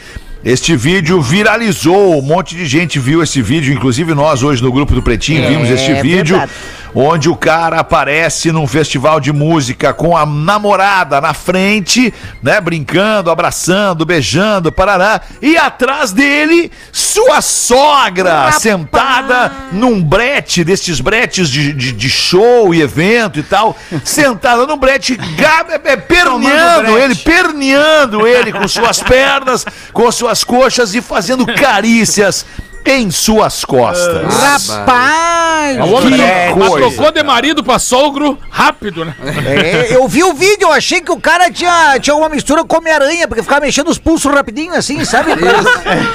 [0.45, 4.93] Este vídeo viralizou, um monte de gente viu esse vídeo, inclusive nós hoje no grupo
[4.93, 6.53] do Pretinho É, vimos este vídeo, verdade.
[6.95, 13.31] Onde o cara aparece num festival de música com a namorada na frente, né, brincando,
[13.31, 21.93] abraçando, beijando, parará, e atrás dele sua sogra sentada num brete, destes bretes de, de,
[21.93, 28.53] de show e evento e tal, sentada num brete, é, é, perneando ele, perneando ele
[28.53, 32.45] com suas pernas, com suas coxas e fazendo carícias
[32.85, 34.35] em suas costas.
[34.41, 35.79] Rapaz!
[35.79, 36.19] O homem Que
[36.59, 39.15] mas coisa, trocou de marido pra sogro rápido, né?
[39.47, 42.77] É, eu vi o vídeo, eu achei que o cara tinha, tinha uma mistura com
[42.79, 45.31] Homem-Aranha, porque ficava mexendo os pulsos rapidinho assim, sabe?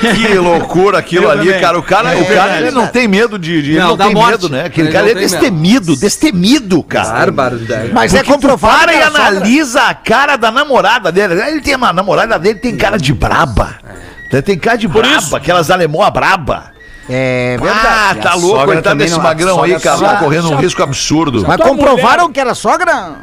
[0.01, 1.62] Que loucura aquilo Eu ali, também.
[1.62, 1.80] cara.
[1.80, 3.62] O cara, o cara ele não tem medo de.
[3.62, 4.32] de- ele Não, não da tem morte.
[4.32, 4.65] medo, né?
[4.65, 5.51] Aquele Ele cara não ele é tem medo.
[5.51, 7.10] destemido, destemido, cara.
[7.32, 7.60] Bárbaro.
[7.93, 8.77] Mas é Porque tu comprovado.
[8.80, 11.41] para e analisa a cara da namorada dele.
[11.41, 13.75] Ele tem uma namorada dele, tem cara de braba.
[13.84, 14.07] Ele
[14.44, 15.36] Tem cara de braba, isso.
[15.36, 16.76] aquelas alemoa braba.
[17.10, 18.20] É Ah, verdade.
[18.20, 20.84] tá a louco, ele tá desse não- magrão aí, sogra cara, tá correndo um risco
[20.84, 21.42] absurdo.
[21.48, 23.13] Mas comprovaram mulher- que era sogra?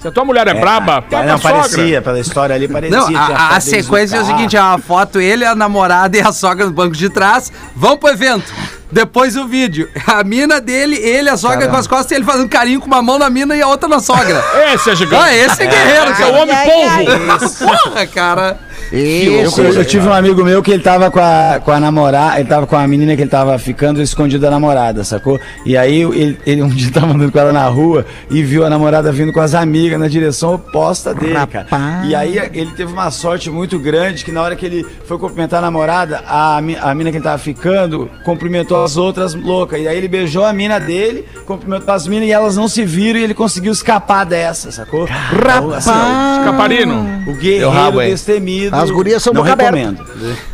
[0.00, 2.98] Se a tua mulher é, braba, tá É, não, parecia, pela história ali, parecia.
[2.98, 6.32] Não, a, a sequência é o seguinte: é uma foto, ele, a namorada e a
[6.32, 8.52] sogra no banco de trás, vão pro evento.
[8.90, 9.88] Depois o vídeo.
[10.04, 13.16] A mina dele, ele, a sogra com as costas, ele fazendo carinho com uma mão
[13.16, 14.42] na mina e a outra na sogra.
[14.74, 15.22] Esse é gigante.
[15.22, 17.58] Ah, esse é guerreiro, Esse é o homem polvo.
[17.84, 18.58] Porra, cara.
[18.92, 22.40] Eu, Isso, eu tive um amigo meu que ele tava com a, com a namorada,
[22.40, 25.38] ele tava com a menina que ele tava ficando escondido da namorada, sacou?
[25.64, 28.70] E aí ele, ele um dia tava andando com ela na rua e viu a
[28.70, 31.66] namorada vindo com as amigas na direção oposta dele, cara.
[31.70, 32.08] Rapaz.
[32.08, 35.58] E aí ele teve uma sorte muito grande que na hora que ele foi cumprimentar
[35.58, 39.80] a namorada, a, a mina que ele tava ficando cumprimentou as outras loucas.
[39.80, 43.20] E aí ele beijou a mina dele, cumprimentou as minas e elas não se viram
[43.20, 45.06] e ele conseguiu escapar dessa, sacou?
[45.58, 47.24] Então, assim, ó, Caparino.
[47.26, 48.77] o guerreiro rabo, destemido.
[48.82, 49.76] As gurias são não boca aberta.
[49.76, 50.04] recomendo.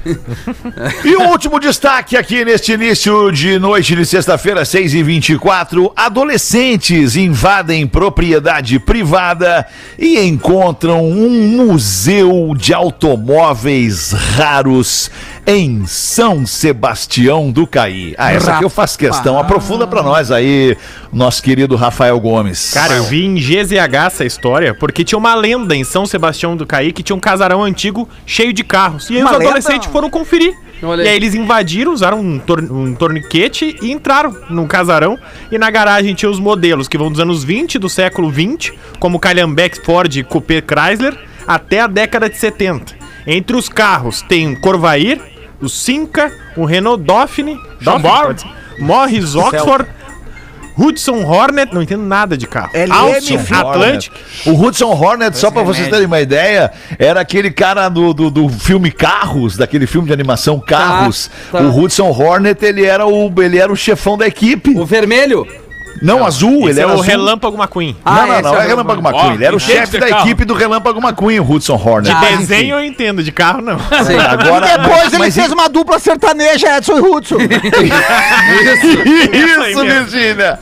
[1.05, 7.17] E o último destaque aqui neste início de noite de sexta-feira, 6 e 24 Adolescentes
[7.17, 9.67] invadem propriedade privada
[9.99, 15.11] e encontram um museu de automóveis raros
[15.47, 18.15] em São Sebastião do Caí.
[18.17, 19.39] Ah, essa aqui eu faço questão.
[19.39, 20.77] Aprofunda pra nós aí,
[21.13, 22.73] nosso querido Rafael Gomes.
[22.73, 26.67] Cara, eu vi em GZH essa história, porque tinha uma lenda em São Sebastião do
[26.67, 29.09] Caí que tinha um casarão antigo cheio de carros.
[29.11, 29.51] E aí Uma os lenda?
[29.51, 30.55] adolescentes foram conferir.
[30.83, 31.17] Olha e aí.
[31.17, 35.19] eles invadiram, usaram um, tor- um torniquete e entraram no casarão.
[35.51, 39.19] E na garagem tinha os modelos que vão dos anos 20 do século 20, como
[39.21, 42.95] Calhambeck, Ford e Coupé Chrysler, até a década de 70.
[43.27, 45.21] Entre os carros tem um Corvair,
[45.61, 49.87] o Simca, o Renault Dauphine, Dauphine Morris Oxford,
[50.77, 52.71] Hudson Hornet, não entendo nada de carro.
[52.75, 52.91] LM.
[53.71, 54.13] Atlantic.
[54.47, 58.49] O Hudson Hornet, só pra vocês terem uma ideia, era aquele cara do, do, do
[58.49, 61.31] filme Carros, daquele filme de animação Carros.
[61.51, 61.61] tá.
[61.61, 64.77] O Hudson Hornet, ele era o, ele era o chefão da equipe.
[64.77, 65.47] O vermelho?
[66.03, 67.05] Não, azul, Esse ele é era o azul.
[67.05, 67.97] Relâmpago McQueen.
[68.05, 69.35] Não, Ah, não, esse não, é o é Relâmpago McQueen.
[69.35, 70.27] Ele era o chefe da carro.
[70.27, 72.05] equipe do Relâmpago McQueen, o Hudson Hornet.
[72.05, 73.79] De Ah, desenho eu entendo, de carro não.
[74.29, 77.37] Agora, E depois mas- ele mas fez uma dupla sertaneja, Edson e Hudson.
[79.33, 80.59] Isso, Virgínia.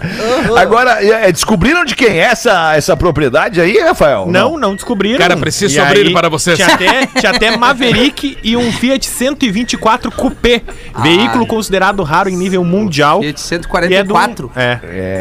[0.57, 4.27] Agora, é, é, descobriram de quem é essa, essa propriedade aí, Rafael?
[4.29, 5.19] Não, não descobriram.
[5.19, 6.57] Cara, preciso E abrir aí, para vocês.
[6.57, 10.63] Tinha até, tinha até Maverick e um Fiat 124 Coupé.
[11.03, 13.21] Veículo considerado raro em nível mundial.
[13.21, 14.51] Fiat E é do- 144.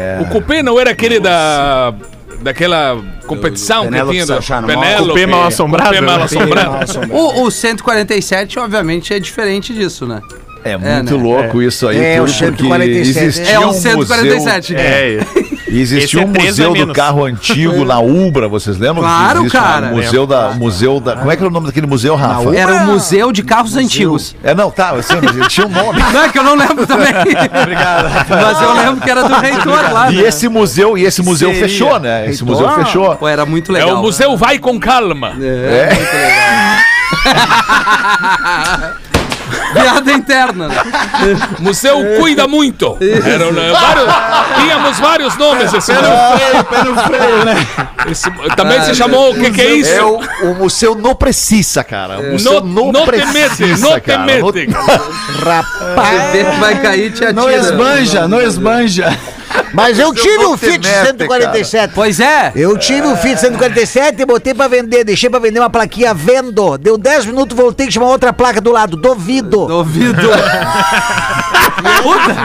[0.02, 0.18] É.
[0.20, 1.94] O Coupé não era aquele da.
[2.42, 5.06] Daquela competição que tinha no Penélope.
[5.06, 6.24] Coupé mal assombrado, Coupé mal né?
[6.24, 7.14] assombrado.
[7.14, 10.20] O, o 147, obviamente, é diferente disso, né?
[10.64, 11.22] É muito né?
[11.22, 11.98] louco isso aí.
[11.98, 13.12] É, tudo o 147.
[13.12, 14.72] porque existia É o um 147.
[14.72, 15.18] Museu, É,
[15.80, 19.02] existia Esse um é três museu do carro antigo na Ubra, vocês lembram?
[19.02, 19.86] Claro, Existe um cara.
[19.88, 21.16] museu da, museu da.
[21.16, 22.54] Como é que era o nome daquele museu, Rafa?
[22.56, 24.34] Era o Museu de Carros Antigos.
[24.42, 26.00] É, não, tá, eu sei, mas ele tinha um nome.
[26.12, 27.08] Não, é que eu não lembro também.
[27.62, 28.08] Obrigado.
[28.28, 30.22] Mas eu lembro que era do reitor lá, E né?
[30.28, 31.68] esse museu, e esse museu Seria.
[31.68, 32.28] fechou, né?
[32.28, 33.14] Esse museu fechou.
[33.16, 33.98] Pô, era muito É legal.
[33.98, 35.32] o Museu Vai com Calma.
[39.72, 40.68] Piada interna.
[40.68, 40.76] né?
[41.58, 42.96] Museu Cuida Muito.
[43.00, 44.08] Eram, né, vários,
[44.60, 46.12] tínhamos vários nomes esse museu.
[48.10, 49.92] Esse- também se chamou o que, que é isso?
[49.92, 52.18] É o, o museu não precisa, cara.
[52.18, 54.22] O museu não, precisa, no te cara.
[55.44, 56.32] Rapaz.
[56.32, 57.32] Bebê vai cair atira.
[57.32, 59.16] Não esbanja, não esbanja.
[59.72, 61.92] Mas eu tive o Fit mete, 147.
[61.94, 62.52] Pois é.
[62.54, 65.04] Eu tive o Fit 147 e botei pra vender.
[65.04, 66.76] Deixei pra vender uma plaquinha vendo.
[66.78, 68.96] Deu 10 minutos, voltei que tinha uma outra placa do lado.
[68.96, 69.66] Duvido.
[69.66, 70.20] Duvido.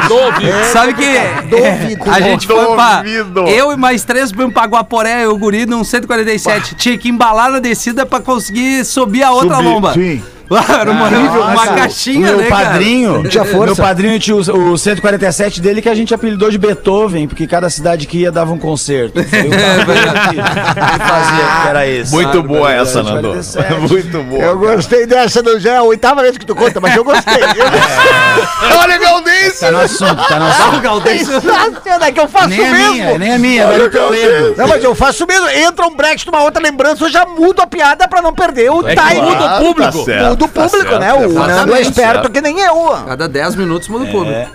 [0.07, 0.45] Dove.
[0.71, 1.05] Sabe que
[1.49, 2.11] Duvido.
[2.11, 2.97] a gente foi pra.
[3.01, 3.41] Duvido.
[3.47, 6.75] Eu e mais três fomos pra Guaporé, eu guri, num 147.
[6.75, 9.93] Tinha que embalar na descida pra conseguir subir a outra Subir, lomba.
[9.93, 10.23] sim.
[10.49, 12.65] Era uma, uma Nossa, caixinha, o né, meu cara?
[12.69, 13.65] padrinho, tinha força.
[13.65, 17.69] meu padrinho tinha o, o 147 dele que a gente apelidou de Beethoven, porque cada
[17.69, 19.21] cidade que ia dava um concerto.
[19.23, 22.11] Foi o padrinho que, fazia, que era esse.
[22.13, 23.43] Muito boa essa, Nando.
[23.43, 23.91] 147.
[23.93, 24.41] Muito boa.
[24.43, 27.33] Eu gostei dessa, não, já é a oitava vez que tu conta, mas eu gostei.
[27.35, 28.77] Eu gostei.
[28.79, 29.59] Olha, Galdense!
[29.59, 31.07] Tá no assunto, tá no assunto.
[31.07, 32.93] Sensacional, é que eu faço Nem a mesmo.
[32.93, 34.55] minha, nem a minha, velho Toledo.
[34.57, 35.47] Não, mas eu faço mesmo.
[35.49, 38.87] Entra um break numa outra lembrança, eu já mudo a piada pra não perder o
[38.87, 39.99] É time muda o público.
[39.99, 41.13] tá certo, do tá público, certo, né?
[41.13, 42.31] O exatamente, Nando é esperto certo.
[42.31, 42.89] que nem eu.
[43.05, 44.49] Cada 10 minutos muda o público.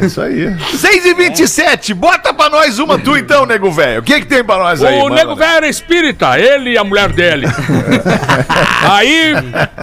[0.00, 0.56] É isso aí.
[0.76, 4.00] 6 e 27 bota pra nós uma tu então, nego velho.
[4.00, 5.14] O que que tem pra nós aí, O mano?
[5.14, 7.46] nego velho era espírita, ele e a mulher dele.
[8.90, 9.34] Aí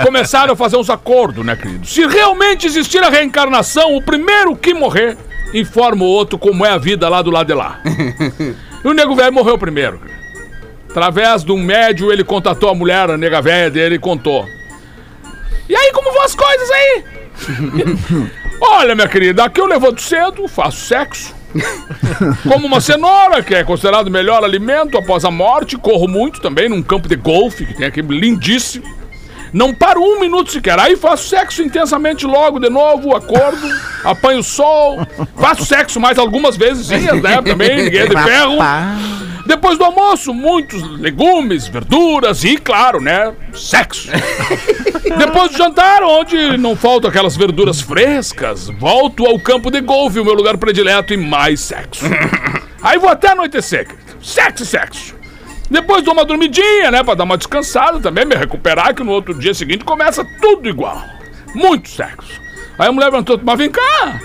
[0.04, 1.86] começaram a fazer uns acordos, né, querido?
[1.86, 5.18] Se realmente existir a reencarnação, o primeiro que morrer
[5.54, 7.80] informa o outro como é a vida lá do lado de lá.
[8.84, 10.00] E o nego velho morreu primeiro.
[10.90, 14.46] Através de um médio, ele contatou a mulher, a nega velha dele, e contou.
[15.70, 17.04] E aí, como vão as coisas aí?
[18.62, 21.36] Olha, minha querida, aqui eu levanto cedo, faço sexo.
[22.48, 26.70] Como uma cenoura, que é considerado o melhor alimento após a morte, corro muito também
[26.70, 28.86] num campo de golfe, que tem aquele lindíssimo.
[29.54, 30.78] Não paro um minuto sequer.
[30.78, 33.68] Aí faço sexo intensamente logo de novo, acordo,
[34.04, 35.00] apanho sol,
[35.38, 37.00] faço sexo mais algumas vezes, né?
[37.42, 38.58] Também, ninguém é de ferro.
[39.48, 44.10] Depois do almoço, muitos legumes, verduras e, claro, né, sexo.
[45.18, 50.26] Depois do jantar, onde não faltam aquelas verduras frescas, volto ao campo de golfe, o
[50.26, 52.04] meu lugar predileto, e mais sexo.
[52.84, 53.88] Aí vou até anoitecer.
[54.22, 55.16] Sexo, sexo.
[55.72, 59.34] Depois dou uma dormidinha, né, pra dar uma descansada também, me recuperar, que no outro
[59.34, 61.02] dia seguinte começa tudo igual.
[61.56, 62.42] Muito sexo.
[62.78, 64.20] Aí a mulher perguntou, mas vem cá,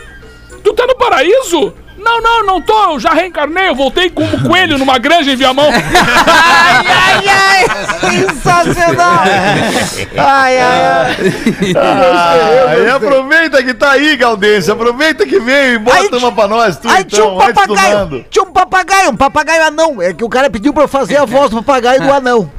[0.65, 1.73] tu tá no paraíso?
[2.03, 5.71] Não, não, não tô, eu já reencarnei, eu voltei como coelho numa granja em Viamão.
[5.73, 7.67] Ai, ai, ai!
[8.01, 9.21] Sensacional!
[10.17, 11.75] Ai, ai, ai!
[11.77, 14.73] Ah, e aproveita que tá aí, Galdêncio.
[14.73, 17.67] Aproveita que veio e bota Aí uma pra nós, tu, Aí tinha um então, antes
[17.67, 20.03] do papagaio, tinha um papagaio, um papagaio anão.
[20.03, 22.51] É que o cara pediu pra eu fazer a voz do papagaio do anão.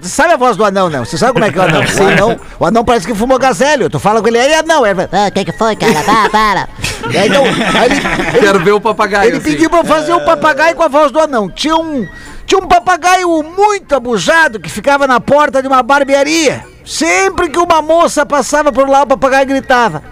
[0.00, 1.04] Você sabe a voz do anão, não?
[1.04, 1.80] Você sabe como é que é o anão?
[1.82, 3.88] O anão, o anão parece que fumou gazélio.
[3.90, 4.84] Tu fala com ele, aí anão.
[4.86, 6.02] Ele fala, Ah, o que que foi, cara?
[6.02, 6.68] Para, para.
[7.08, 9.28] Aí, então, aí ele, Quero ver o papagaio.
[9.28, 9.50] ele assim.
[9.50, 11.48] pediu pra fazer o papagaio com a voz do anão.
[11.48, 12.06] Tinha um,
[12.46, 16.64] tinha um papagaio muito abusado que ficava na porta de uma barbearia.
[16.84, 20.02] Sempre que uma moça passava por lá, o papagaio gritava.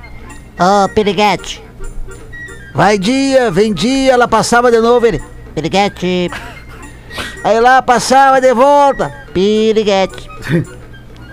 [0.58, 1.62] Ô, piriguete.
[2.74, 5.22] Vai dia, vem dia, ela passava de novo, ele.
[5.54, 6.30] Piriguete.
[7.42, 9.12] Aí lá passava de volta.
[9.32, 10.28] Piriguete.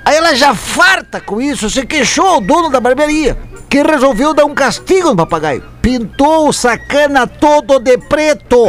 [0.06, 3.38] Aí ela já farta com isso, se queixou ao dono da barbearia,
[3.74, 5.64] que resolveu dar um castigo no papagaio.
[5.82, 8.68] Pintou o sacana todo de preto.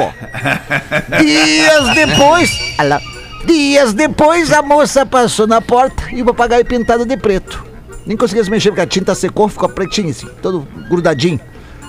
[1.21, 2.97] Dias depois, Alô.
[3.45, 7.63] dias depois, a moça passou na porta e o papagaio pintado de preto.
[8.07, 11.39] Nem conseguia se mexer porque a tinta secou, ficou pretinho assim, todo grudadinho.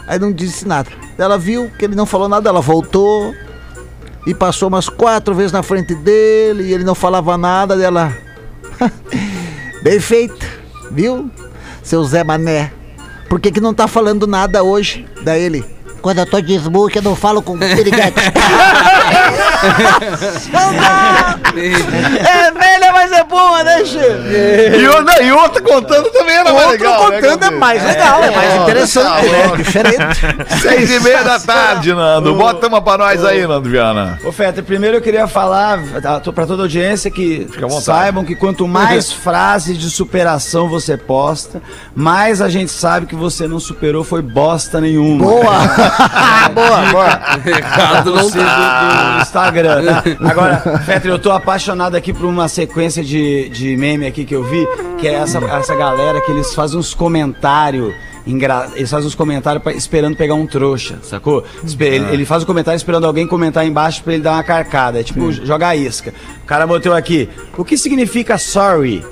[0.08, 0.90] Aí não disse nada.
[1.18, 3.34] Ela viu que ele não falou nada, ela voltou
[4.28, 8.14] e passou umas quatro vezes na frente dele e ele não falava nada dela.
[9.82, 10.46] Bem feito,
[10.92, 11.32] viu?
[11.82, 12.74] Seu Zé Mané.
[13.30, 15.06] Por que, que não tá falando nada hoje?
[15.24, 15.66] Daí ele.
[16.02, 18.14] Quando eu tô de smoke, eu não falo com piriguete.
[21.56, 23.98] é velha, mas é boa, né, Che?
[23.98, 27.10] E, o- não, e outra contando também era mais Outro legal.
[27.10, 29.42] né, contando é mais legal, é mais tá interessante, né?
[29.44, 29.58] louco.
[29.58, 30.20] Diferente.
[30.62, 32.36] Seis e meia da tarde, Nando.
[32.36, 34.20] Bota uma pra nós aí, Nando Viana.
[34.24, 37.48] Ô, Feta, primeiro eu queria falar tá, pra toda a audiência que
[37.82, 41.62] saibam que quanto mais frases de superação você posta,
[41.96, 45.26] mais a gente sabe que você não superou foi bosta nenhuma.
[45.26, 45.46] Boa!
[46.54, 47.20] boa, boa.
[47.44, 49.22] Recado não do
[49.60, 50.18] Instagram?
[50.30, 54.44] Agora, Fetter, eu tô apaixonado aqui por uma sequência de, de meme aqui que eu
[54.44, 54.68] vi,
[55.00, 57.94] que é essa, essa galera que eles fazem uns comentários.
[58.28, 61.44] engra- Eles fazem uns comentários pra- esperando pegar um trouxa, sacou?
[61.80, 65.00] Ele, ele faz o comentário esperando alguém comentar embaixo pra ele dar uma carcada.
[65.00, 66.14] É tipo jogar isca.
[66.44, 69.04] O cara botou aqui: O que significa sorry?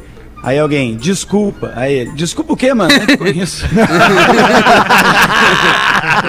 [0.43, 1.71] Aí alguém, desculpa.
[1.73, 2.93] Aí ele, desculpa o quê, mano?
[3.07, 3.65] Nem conheço.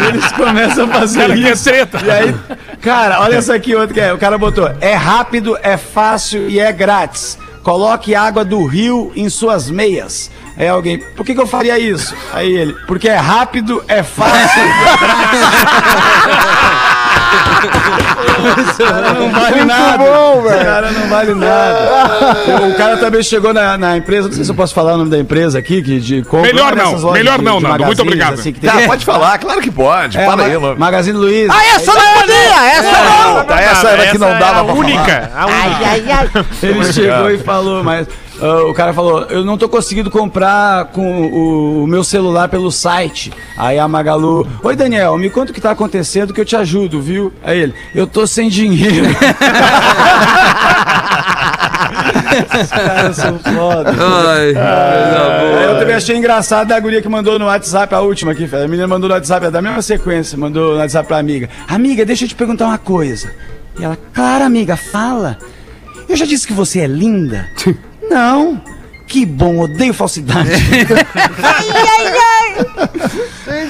[0.08, 1.64] Eles começam a fazer Cara, isso.
[1.64, 2.00] treta.
[2.04, 2.34] E aí,
[2.80, 4.12] cara, olha essa aqui, outro que é.
[4.12, 7.36] O cara botou: é rápido, é fácil e é grátis.
[7.62, 10.30] Coloque água do rio em suas meias.
[10.56, 12.14] Aí alguém, por que, que eu faria isso?
[12.32, 14.62] Aí ele, porque é rápido, é fácil.
[18.68, 19.98] Esse cara não vale nada.
[19.98, 20.54] bom, velho.
[20.56, 22.68] Esse cara não vale nada.
[22.68, 25.10] o cara também chegou na, na empresa, não sei se eu posso falar o nome
[25.10, 28.34] da empresa aqui, que de compra Melhor não, melhor de- não, de Nando, muito obrigado.
[28.34, 30.18] assim, tem- Tá, pode falar, claro que pode.
[30.18, 30.76] É, aí, mano.
[30.78, 31.52] Magazine Luiza.
[31.54, 32.66] Ah, essa não podia!
[32.72, 33.44] Essa não!
[33.44, 35.30] Tá, essa era que não Essa dava é a única.
[35.36, 35.68] A única.
[35.68, 36.44] Ai, ai, ai.
[36.62, 38.06] Ele chegou e falou, mas
[38.40, 42.70] ah, o cara falou, eu não tô conseguindo comprar com o, o meu celular pelo
[42.70, 43.32] site.
[43.56, 47.00] Aí a Magalu, oi Daniel, me conta o que tá acontecendo que eu te ajudo,
[47.00, 47.32] viu?
[47.42, 49.06] Aí ele, eu tô sem dinheiro.
[52.62, 53.90] Os caras são foda.
[53.90, 58.44] Ai, Aí eu também achei engraçado a guria que mandou no WhatsApp, a última aqui,
[58.52, 61.48] a menina mandou no WhatsApp, é da mesma sequência, mandou no WhatsApp pra amiga.
[61.68, 63.30] Amiga, deixa eu te perguntar uma coisa.
[63.78, 65.38] E ela, claro, amiga, fala.
[66.08, 67.48] Eu já disse que você é linda?
[68.10, 68.60] Não.
[69.06, 70.50] Que bom, odeio falsidade.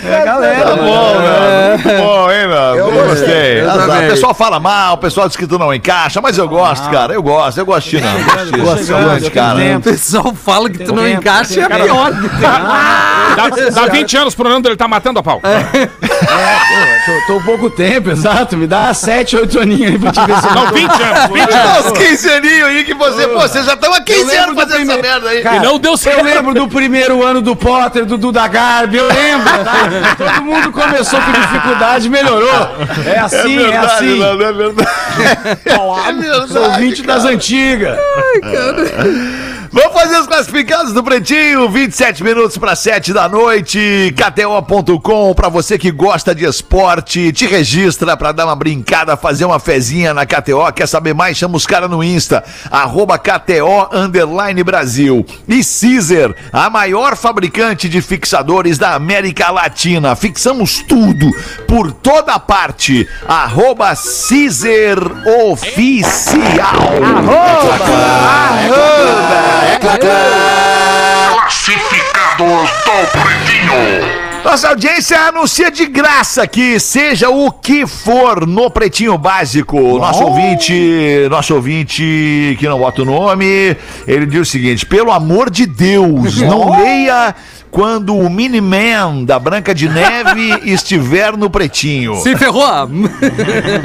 [0.05, 0.65] É a galera.
[0.65, 1.71] Tá bom, né?
[1.85, 2.79] Muito bom, hein, Nando?
[2.79, 3.61] Eu gostei.
[3.61, 4.05] Eu.
[4.07, 7.13] O pessoal fala mal, o pessoal diz que tu não encaixa, mas eu gosto, cara.
[7.15, 8.65] Eu gosto, eu gosto de ti, não.
[8.65, 9.59] Gosto chegando, bastante, eu cara.
[9.59, 12.11] tenho O pessoal fala que tu não tempo, encaixa e é pior.
[12.13, 15.41] Dá, dá 20 anos pro Nando, ele tá matando a pau.
[15.45, 15.87] É,
[17.07, 18.57] pô, tô, tô pouco tempo, exato.
[18.57, 21.49] Me dá 7, 8 aninhos aí pra te ver se eu Não, 20 anos, 20
[21.51, 21.87] Dá anos.
[21.87, 24.61] uns 15 aninhos aí que você, pô, vocês já estão há 15 lembro anos do
[24.61, 25.43] fazendo essa merda aí.
[25.43, 26.19] Cara, E não deu certo.
[26.19, 29.65] Eu lembro do primeiro ano do Potter, do Duda Garbi, eu lembro.
[29.65, 29.84] tá?
[30.17, 32.77] Todo mundo começou com dificuldade, melhorou.
[33.07, 34.19] É assim, é, assim.
[34.19, 34.89] Nando, é verdade.
[36.05, 36.53] É verdade.
[36.53, 37.99] Sou ouvinte das antigas.
[39.75, 44.15] Vamos fazer os classificados do Pretinho, 27 minutos para 7 da noite.
[44.17, 49.59] KTO.com, para você que gosta de esporte, te registra para dar uma brincada, fazer uma
[49.59, 50.73] fezinha na KTO.
[50.73, 51.37] Quer saber mais?
[51.37, 55.27] Chama os caras no Insta, arroba KTO Underline Brasil.
[55.49, 60.15] E Caesar, a maior fabricante de fixadores da América Latina.
[60.15, 61.29] Fixamos tudo,
[61.67, 63.09] por toda parte.
[63.27, 64.99] Arroba Caesar
[65.49, 66.15] Oficial.
[74.45, 79.99] Nossa audiência anuncia de graça que seja o que for no Pretinho Básico.
[79.99, 85.49] Nosso ouvinte, nosso ouvinte que não bota o nome, ele diz o seguinte: pelo amor
[85.49, 87.35] de Deus, não leia
[87.75, 92.15] quando o Miniman da Branca de Neve estiver no Pretinho.
[92.23, 92.65] Se ferrou!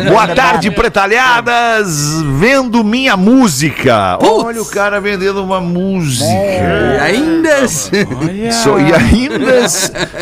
[0.07, 4.15] Boa tarde, pretalhadas, vendo minha música.
[4.19, 4.45] Putz.
[4.45, 6.23] Olha o cara vendendo uma música.
[6.23, 7.67] E ainda.
[7.67, 9.67] Sou, e ainda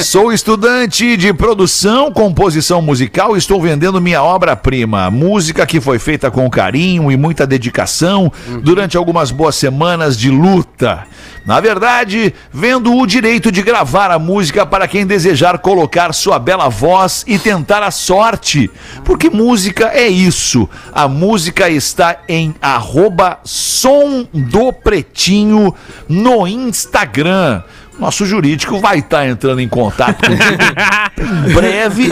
[0.02, 5.12] sou estudante de produção, composição musical e estou vendendo minha obra-prima.
[5.12, 8.32] Música que foi feita com carinho e muita dedicação
[8.64, 11.06] durante algumas boas semanas de luta.
[11.48, 16.70] Na verdade, vendo o direito de gravar a música para quem desejar colocar sua bela
[16.70, 18.70] voz e tentar a sorte.
[19.04, 20.70] Porque música é isso.
[20.94, 25.74] A música está em arroba som do pretinho
[26.08, 27.64] no Instagram.
[28.00, 32.10] Nosso jurídico vai estar entrando em contato contigo em breve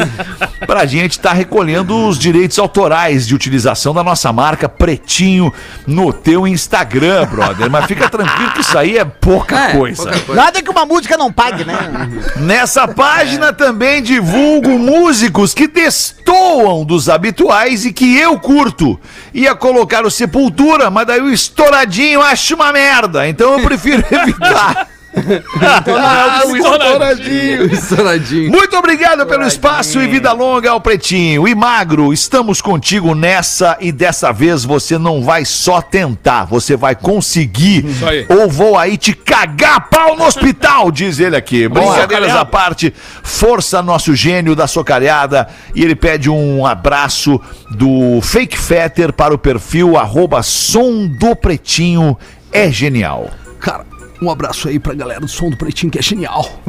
[0.66, 5.54] para a gente estar recolhendo os direitos autorais de utilização da nossa marca Pretinho
[5.86, 7.70] no teu Instagram, brother.
[7.70, 10.02] Mas fica tranquilo que isso aí é pouca É, coisa.
[10.04, 10.42] pouca coisa.
[10.42, 11.76] Nada que uma música não pague, né?
[12.38, 19.00] Nessa página também divulgo músicos que destoam dos habituais e que eu curto.
[19.34, 23.28] Ia colocar o Sepultura, mas daí o estouradinho acho uma merda.
[23.28, 24.88] Então eu prefiro evitar.
[25.88, 27.66] Ah, o estouradinho.
[27.66, 28.52] Estouradinho.
[28.52, 31.48] Muito obrigado pelo espaço e vida longa ao Pretinho.
[31.48, 36.96] E Magro, estamos contigo nessa e dessa vez você não vai só tentar, você vai
[36.96, 37.86] conseguir.
[37.86, 38.26] Isso aí.
[38.30, 41.68] Ou vou aí te cagar pau no hospital, diz ele aqui.
[41.68, 45.48] Brincadeiras à parte, força nosso gênio da socalhada.
[45.74, 47.40] E ele pede um abraço
[47.72, 52.18] do Fake Fetter para o perfil arroba som do Pretinho.
[52.52, 53.30] É genial.
[53.60, 53.86] Cara,
[54.22, 56.62] um abraço aí pra galera do som do Pretinho, que é genial.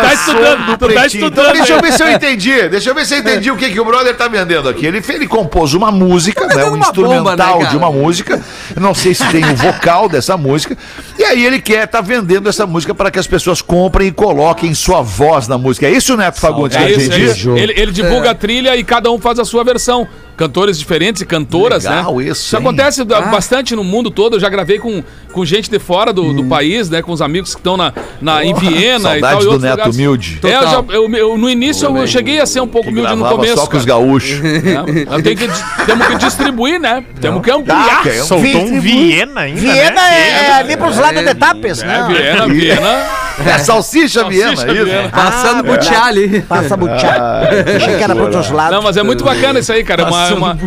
[0.00, 2.68] tá estudando, tu tá estudando Então, deixa eu ver se eu entendi.
[2.68, 4.86] Deixa eu ver se eu entendi o que, que o brother tá vendendo aqui.
[4.86, 6.54] Ele, ele compôs uma música, né?
[6.54, 8.42] vendendo Um uma instrumental bomba, né, de uma música.
[8.78, 10.76] Não sei se tem o vocal dessa música.
[11.18, 14.72] E aí ele quer tá vendendo essa música para que as pessoas comprem e coloquem
[14.74, 15.86] sua voz na música.
[15.86, 16.76] É isso, Neto Fagundes?
[16.76, 17.56] que É isso, é isso.
[17.56, 20.08] Ele, ele divulga a trilha e cada um faz a sua versão.
[20.40, 22.24] Cantores diferentes e cantoras, Legal né?
[22.24, 22.62] isso, hein?
[22.62, 24.36] acontece da- bastante no mundo todo.
[24.36, 27.02] Eu já gravei com, com gente de fora do, do país, né?
[27.02, 29.32] Com os amigos que estão na, na, em Viena e tal.
[29.42, 29.94] e do outros Neto lugares.
[29.96, 30.40] humilde.
[30.42, 33.14] É, eu já- eu- eu- no início eu, cheguei a ser um pouco Que humilde
[33.16, 33.56] no começo.
[33.56, 34.40] só com os gaúchos.
[34.50, 35.48] É, eu tenho que,
[35.84, 37.04] temos que distribuir, né?
[37.20, 38.02] Temos que ampliar.
[38.02, 40.20] que é um- Soltou um Viena ainda, Viena né?
[40.20, 42.06] é, é ali pros lados de Tapes, É, né?
[42.08, 43.06] Viena, Viena.
[43.46, 44.84] É salsicha, Salsicha Viena, isso.
[44.84, 45.08] Viena.
[45.08, 46.42] Passando butiá ali.
[46.42, 47.40] Passa butiá.
[47.76, 48.76] Achei que era pros outros lados.
[48.76, 50.02] Não, mas é muito bacana isso aí, cara.
[50.02, 50.58] É uma- é uma-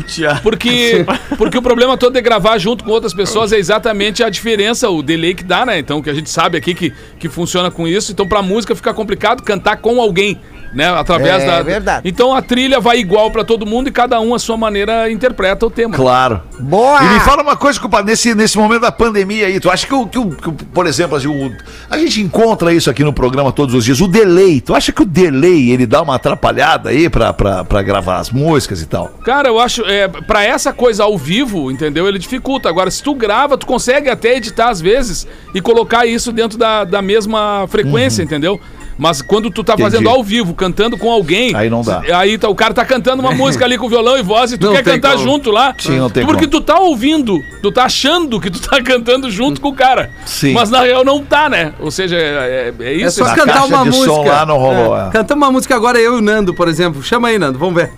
[0.42, 1.06] porque,
[1.38, 5.02] porque o problema todo de gravar junto com outras pessoas é exatamente a diferença, o
[5.04, 5.78] delay que dá, né?
[5.80, 8.12] Então, que a gente sabe aqui que, que funciona com isso.
[8.12, 10.40] Então, pra música fica complicado cantar com alguém,
[10.74, 10.90] né?
[10.90, 11.62] Através É, da.
[11.62, 12.08] verdade.
[12.10, 15.66] Então, a trilha vai igual pra todo mundo e cada um, a sua maneira, interpreta
[15.66, 15.96] o tema.
[15.96, 16.42] Claro.
[16.60, 17.02] Boa!
[17.04, 19.94] E me fala uma coisa, compadre, nesse, nesse momento da pandemia aí, tu acha que,
[19.94, 21.52] o, que, o- que o- por exemplo, assim, o-
[21.90, 25.02] a gente encontra isso aqui no programa todos os dias, o delay, tu acha que
[25.02, 29.08] o delay, ele dá uma atrapalhada aí pra, pra, pra gravar as músicas e tal?
[29.24, 32.08] Cara, eu acho, é, pra essa coisa ao vivo, entendeu?
[32.08, 32.70] Ele dificulta.
[32.70, 36.84] Agora, se tu grava, tu consegue até editar às vezes e colocar isso dentro da,
[36.84, 38.60] da mesma frequência, entendeu?
[38.98, 39.74] Mas quando tu tá.
[39.74, 39.90] Entendi.
[39.92, 41.56] fazendo ao vivo, cantando com alguém.
[41.56, 42.02] Aí não dá.
[42.16, 44.68] Aí tá- o cara tá cantando uma música ali com violão e voz e tu
[44.68, 45.24] Não quer cantar como.
[45.24, 45.74] junto lá.
[45.78, 46.52] Sim, não tem Porque como.
[46.52, 50.10] tu tá ouvindo, tu tá achando que tu tá cantando junto com o cara.
[50.26, 50.54] Sim.
[50.54, 51.74] Mas na real não tá, né?
[51.80, 53.18] Ou seja, é, é- é É isso.
[53.20, 54.06] só Na cantar caixa uma de música.
[54.14, 55.10] som lá não rolou, é.
[55.12, 57.02] Cantamos uma música agora, eu e o Nando, por exemplo.
[57.02, 57.92] Chama aí, Nando, vamos ver.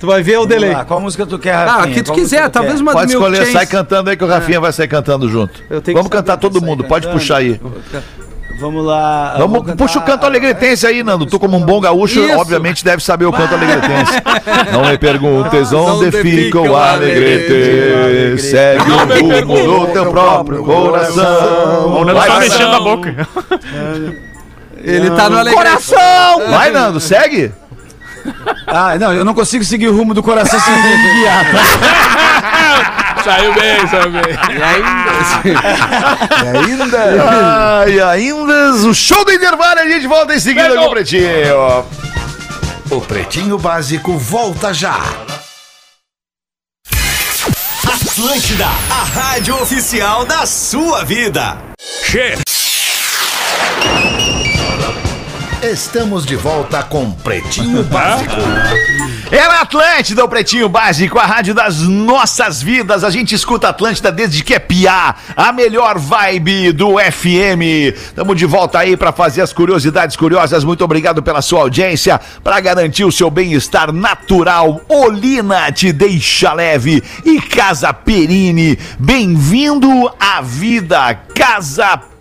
[0.00, 0.72] Tu vai ver o delay.
[0.74, 1.84] Ah, qual música tu quer, Ah, Rafinha?
[1.84, 4.24] a que tu Qual quiser, talvez uma Pode do Milk escolher, sai cantando aí que
[4.24, 5.62] o Rafinha vai sair cantando junto.
[5.70, 7.20] Eu tenho Vamos que cantar todo mundo, pode cantando.
[7.20, 7.60] puxar aí.
[8.62, 9.34] Vamos lá.
[9.38, 11.26] Vamos, cantar- puxa o canto alegretense aí, Nando.
[11.26, 12.38] Tu, como um bom gaúcho, Isso.
[12.38, 14.12] obviamente deve saber o canto alegretense.
[14.72, 17.52] Não me perguntes onde Onde fica o o alegrete.
[17.52, 18.42] alegrete.
[18.42, 21.86] Segue Não o rumo do teu próprio coração.
[22.00, 23.28] O Nando tá mexendo a boca.
[24.84, 25.56] Ele tá no Alegrete.
[25.56, 26.50] Coração!
[26.50, 27.52] Vai, Nando, segue.
[28.68, 31.46] Ah, não, eu não consigo seguir o rumo do coração sem me guiar.
[33.24, 34.22] Saiu bem, saiu bem.
[34.22, 35.12] E ainda.
[36.42, 37.82] E ainda.
[37.84, 40.84] Ai, ainda o show do intervalo, a gente volta em seguida Pegou.
[40.84, 41.86] com o Pretinho.
[42.90, 44.98] O Pretinho Básico volta já.
[47.86, 51.56] Atlântida, a rádio oficial da sua vida.
[55.62, 58.34] Estamos de volta com Pretinho Básico.
[59.30, 63.04] É na Atlântida, o Pretinho Básico, a rádio das nossas vidas.
[63.04, 67.94] A gente escuta Atlântida desde que é piá, a melhor vibe do FM.
[67.94, 70.64] Estamos de volta aí para fazer as curiosidades curiosas.
[70.64, 72.20] Muito obrigado pela sua audiência.
[72.42, 78.76] Para garantir o seu bem-estar natural, Olina te deixa leve e Casa Perini.
[78.98, 82.11] Bem-vindo à vida, Casa Perini.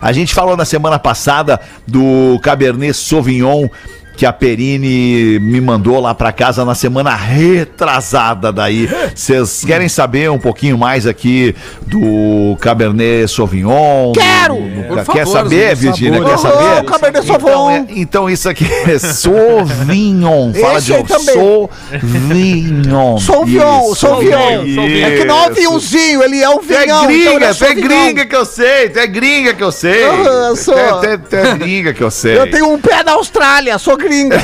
[0.00, 3.68] A gente falou na semana passada do Cabernet Sauvignon
[4.16, 8.88] que a Perini me mandou lá pra casa na semana retrasada daí.
[9.14, 11.54] Vocês querem saber um pouquinho mais aqui
[11.86, 14.12] do Cabernet Sauvignon?
[14.12, 14.54] Quero!
[14.56, 16.22] Do- Por Quer favor, saber, Virgínia?
[16.22, 16.56] Quer saber?
[16.64, 17.70] Aham, Cabernet Então, Sauvignon.
[17.70, 20.52] é- então isso aqui é Sauvignon.
[20.54, 21.70] Fala Esse de novo.
[21.98, 23.18] Sauvignon.
[23.18, 23.94] Sauvignon.
[23.94, 24.62] Sauvignon.
[25.02, 26.84] É que não é o vinhozinho, ele é o é vinhão.
[26.84, 27.88] então gringa, é tu é Sauvignon.
[27.88, 30.04] gringa que eu sei, tu é gringa que eu sei.
[30.04, 30.74] Aham, eu sou.
[30.74, 32.38] Tu é- tu é- tu é gringa que eu sei.
[32.38, 34.42] Eu tenho um pé na Austrália, sou gringa.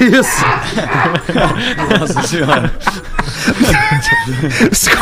[0.00, 0.44] Isso.
[1.98, 2.72] Nossa senhora.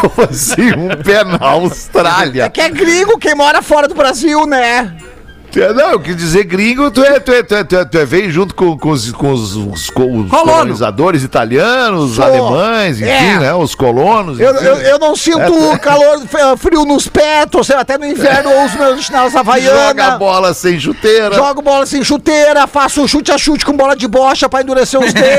[0.01, 0.73] Como assim?
[0.73, 2.45] Um pé na Austrália.
[2.45, 4.93] É que é gringo quem mora fora do Brasil, né?
[5.57, 7.99] É- Não, eu quis dizer gringo, tu é, tu é, tu é, tu é, tu
[7.99, 12.25] é veio junto com, com os, com os, os co- os colonizadores italianos, Sou.
[12.25, 13.39] alemães, enfim, É.
[13.39, 13.55] né?
[13.55, 14.39] Os colonos.
[14.39, 18.51] Eu, eu, eu não sinto calor, f- frio nos pés, tô sempre até no inverno,
[18.51, 20.19] eu uso meus chinelos Joga a havaiana.
[20.19, 21.35] bola sem chuteira.
[21.35, 25.13] Jogo bola sem chuteira, faço chute a chute com bola de bocha pra endurecer os
[25.13, 25.31] dedos.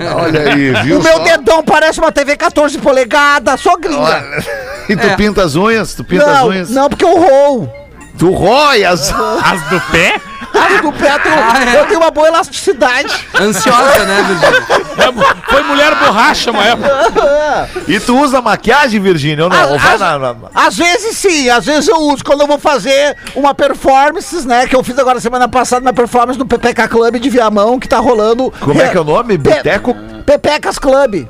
[0.16, 0.98] Olha aí, viu?
[0.98, 1.24] o meu só?
[1.24, 4.00] dedão parece uma TV 14 polegadas, sou gringa.
[4.00, 4.44] Olha.
[4.88, 5.16] E tu É.
[5.16, 5.94] pinta as unhas?
[5.94, 6.70] Tu pinta as Não, unhas?
[6.70, 7.72] não, porque eu roo.
[8.20, 9.10] Tu rói as...
[9.42, 10.20] As do pé?
[10.52, 11.80] As do pé, eu tenho, Ah, é?
[11.80, 13.08] eu tenho uma boa elasticidade.
[13.40, 14.66] Ansiosa, né, Virgínia?
[14.98, 17.70] É, Foi mulher borracha uma época.
[17.88, 19.72] E tu usa maquiagem, Virgínia, ou não?
[19.72, 22.22] Ou vai as- na- na- Às vezes sim, às vezes eu uso.
[22.24, 24.66] Quando eu vou fazer uma performance, né?
[24.66, 27.98] Que eu fiz agora semana passada, uma performance no PPK Club de Viamão, que tá
[27.98, 28.52] rolando.
[28.60, 29.38] Como é que é o nome?
[29.38, 29.94] Pe- Boteco?
[30.26, 31.26] Pepecas Club.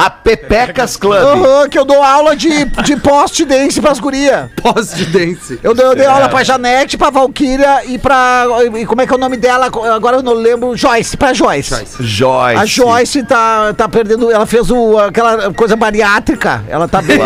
[0.00, 1.14] A Pepecas Club.
[1.14, 4.50] Aham, que eu dou aula de, de post dance pras guria.
[4.56, 5.60] Pós de dance.
[5.62, 8.46] Eu dei, eu dei aula pra Janete, pra Valkyria e pra.
[8.78, 9.66] E como é que é o nome dela?
[9.66, 10.74] Agora eu não lembro.
[10.74, 11.74] Joyce, pra Joyce.
[12.00, 12.56] Joyce.
[12.58, 14.30] A Joyce tá, tá perdendo.
[14.30, 16.64] Ela fez o, aquela coisa bariátrica.
[16.68, 17.18] Ela tá bem.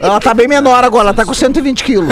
[0.00, 2.08] Ela tá bem menor agora, ela tá com 120 quilos.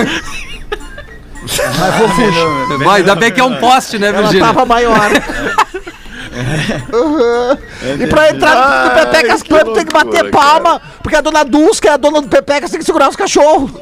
[1.42, 2.78] Mas fofucha.
[2.84, 4.46] Vai, ainda bem que é um poste, né, Ela Virgínia?
[4.46, 5.10] tava maior.
[6.92, 7.58] Uhum.
[8.00, 11.80] E pra entrar no Pepecas Club tem que bater loucura, palma, porque a dona Dulce,
[11.80, 13.72] que é a dona do Pepecas, tem que segurar os cachorros.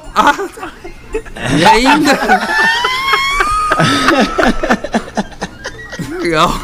[1.59, 2.19] E ainda.
[6.21, 6.61] Legal.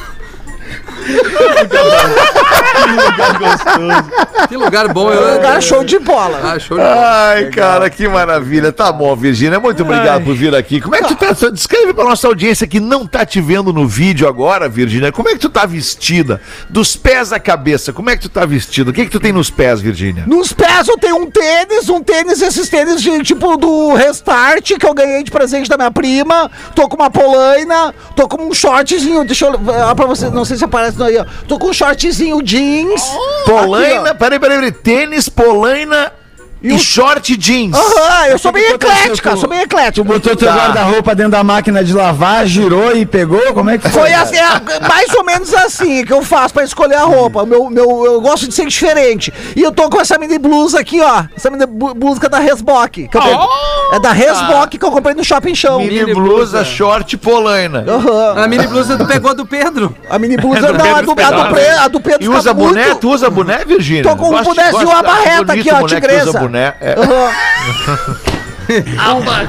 [4.48, 5.10] Que lugar bom.
[5.10, 6.40] Eu, Lugar show de bola.
[6.42, 7.28] Ah, show de bola.
[7.28, 8.72] Ai, cara, que maravilha.
[8.72, 9.58] Tá bom, Virgínia.
[9.58, 10.80] Muito obrigado por vir aqui.
[10.80, 11.32] Como é que tu tá?
[11.50, 15.12] Descreve pra nossa audiência que não tá te vendo no vídeo agora, Virgínia.
[15.12, 16.40] Como é que tu tá vestida?
[16.68, 18.90] Dos pés à cabeça, como é que tu tá vestida?
[18.90, 20.24] O que que tu tem nos pés, Virgínia?
[20.26, 24.86] Nos pés eu tenho um tênis, um tênis, esses tênis de tipo do Restart, que
[24.86, 26.50] eu ganhei de presente da minha prima.
[26.74, 30.56] Tô com uma polaina, tô com um shortzinho, deixa eu olhar pra você, não sei
[30.56, 31.24] se aparece aí, ó.
[31.48, 33.02] Tô com um shortzinho jeans.
[33.44, 34.72] Polaina, Aqui, peraí, peraí, peraí.
[34.72, 36.12] Tênis, polaina
[36.64, 37.76] e, short jeans.
[37.76, 40.02] Aham, eu sou bem eclética, com- sou bem eclética.
[40.04, 40.54] Botou teu Tá.
[40.54, 43.52] guarda-roupa dentro da máquina de lavar, girou e pegou?
[43.52, 44.02] Como é que foi?
[44.02, 47.44] Foi assim, é, mais ou menos assim que eu faço pra escolher a roupa.
[47.44, 49.32] Meu, meu, eu gosto de ser diferente.
[49.54, 51.24] E eu tô com essa mini blusa aqui, ó.
[51.36, 53.08] Essa mini blu- blusa da Resbock.
[53.12, 53.34] peguei.
[53.92, 55.78] é da Resbock que eu comprei no Shopping Show.
[55.78, 56.64] Mini Mini blusa, blusa.
[56.64, 57.84] short, polaina.
[57.86, 58.42] Aham.
[58.42, 59.94] A mini blusa tu pegou do Pedro.
[60.08, 61.48] A mini blusa, É do não, a Pedro do, a do, Espinosa.
[61.54, 62.84] Pre- a do Pedro E usa boné?
[62.86, 64.02] muito- Tu usa boné, Virgínia?
[64.02, 65.78] Tô com um bonézinho, gosto- uma acho barreta bonito aqui, ó,
[66.40, 67.30] boné tigresa.
[68.34, 68.43] usa
[68.74, 68.82] É.
[68.98, 69.44] Aham.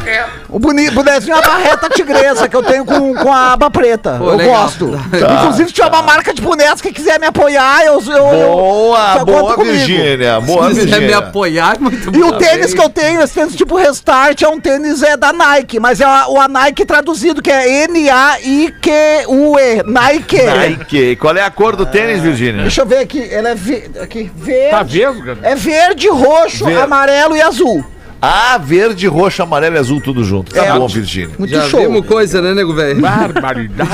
[0.49, 4.15] O boni- bonezinho é a barreta tigresa que eu tenho com, com a aba preta.
[4.17, 4.63] Pô, eu legal.
[4.63, 4.91] gosto.
[5.11, 5.33] Tá.
[5.41, 8.01] Inclusive, se tiver uma marca de bonecos que quiser me apoiar, eu.
[8.01, 9.73] eu, eu Boa, conta boa, comigo.
[9.75, 10.39] Virgínia.
[10.41, 11.17] Boa, Se quiser me Virgínia.
[11.17, 12.27] apoiar, muito E bom.
[12.27, 15.79] o tênis que eu tenho, esse tênis tipo Restart, é um tênis é da Nike,
[15.79, 19.83] mas é a, o a Nike traduzido, que é N-A-I-Q-U-E.
[19.85, 20.41] Nike.
[20.43, 21.15] Nike.
[21.17, 22.61] Qual é a cor do tênis, Virgínia?
[22.63, 23.19] Deixa eu ver aqui.
[23.19, 24.71] Ele é ve- aqui, verde.
[24.71, 25.37] Tá vendo, cara?
[25.43, 26.81] É verde, roxo, Verde.
[26.81, 27.83] amarelo e azul.
[28.27, 30.51] Ah, verde, roxo, amarelo e azul, tudo junto.
[30.51, 31.29] Tá É, bom, Virgínia.
[31.37, 31.81] Muito Já show.
[31.81, 32.99] vimos coisa, né, nego velho?
[32.99, 33.91] Barbaridade.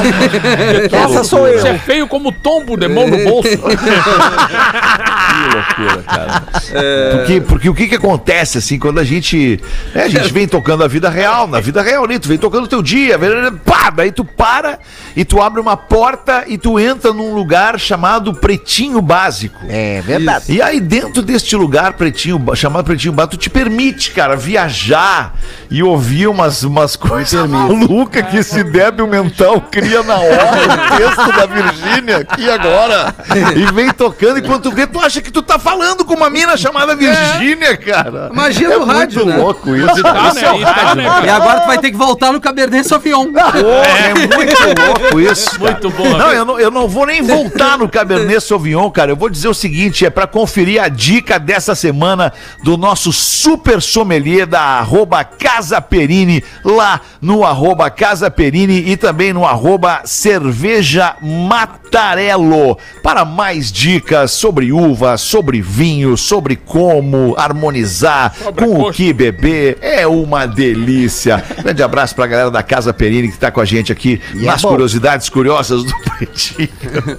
[0.90, 1.60] Essa sou eu.
[1.60, 3.50] Você é feio como tombo de mão no bolso.
[5.32, 6.44] Que loucura, cara.
[7.18, 9.60] Porque, porque o que que acontece, assim, quando a gente.
[9.94, 12.20] né, a gente vem tocando a vida real, na vida real, né?
[12.20, 13.18] Tu vem tocando o teu dia,
[13.66, 14.80] pá, daí tu para
[15.16, 19.60] e tu abre uma porta e tu entra num lugar chamado Pretinho Básico.
[19.68, 20.46] É verdade.
[20.50, 25.34] E aí, dentro deste lugar pretinho, chamado Pretinho Básico, tu te permite, cara, viajar
[25.70, 30.52] e ouvir umas, umas coisas malucas que esse débil mental cria na hora
[30.94, 33.14] o texto da Virgínia aqui agora.
[33.56, 36.30] E vem tocando, e quando tu vê, tu acha que tu tá falando com uma
[36.30, 38.30] mina chamada Virgínia, cara.
[38.34, 39.44] Magia é do rádio, muito né?
[39.44, 40.02] louco isso.
[40.04, 40.42] Tá, né?
[40.60, 41.36] E tá, né, E cara?
[41.36, 43.28] agora tu vai ter que voltar no Cabernet Sauvignon.
[43.36, 45.60] É muito louco isso.
[45.60, 45.72] cara.
[45.72, 46.18] Muito bom.
[46.18, 49.12] Não, eu não, eu não vou nem voltar no Cabernet Sauvignon, cara.
[49.12, 52.32] Eu vou dizer o seguinte: é pra conferir a dica dessa semana
[52.64, 54.11] do nosso super sommelier
[54.48, 62.78] da arroba Casa Perini, lá no arroba Casa Perini e também no arroba Cerveja Matarello.
[63.02, 69.78] Para mais dicas sobre uva, sobre vinho, sobre como harmonizar, Sobre com o que beber.
[69.82, 71.42] É uma delícia.
[71.64, 74.46] Grande abraço pra galera da Casa Perini que tá com a gente aqui E é
[74.48, 74.70] nas bom.
[74.70, 76.70] curiosidades curiosas do Pretinho.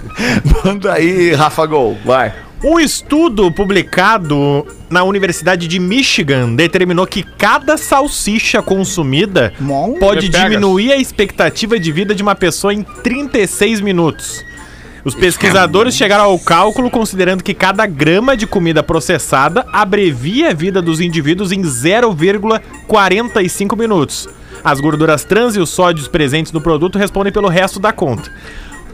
[0.63, 2.33] Manda aí, Rafa Gol, vai.
[2.63, 9.51] Um estudo publicado na Universidade de Michigan determinou que cada salsicha consumida
[9.99, 10.49] pode pegas.
[10.49, 14.45] diminuir a expectativa de vida de uma pessoa em 36 minutos.
[15.03, 20.81] Os pesquisadores chegaram ao cálculo considerando que cada grama de comida processada abrevia a vida
[20.81, 24.29] dos indivíduos em 0,45 minutos.
[24.63, 28.31] As gorduras trans e os sódios presentes no produto respondem pelo resto da conta.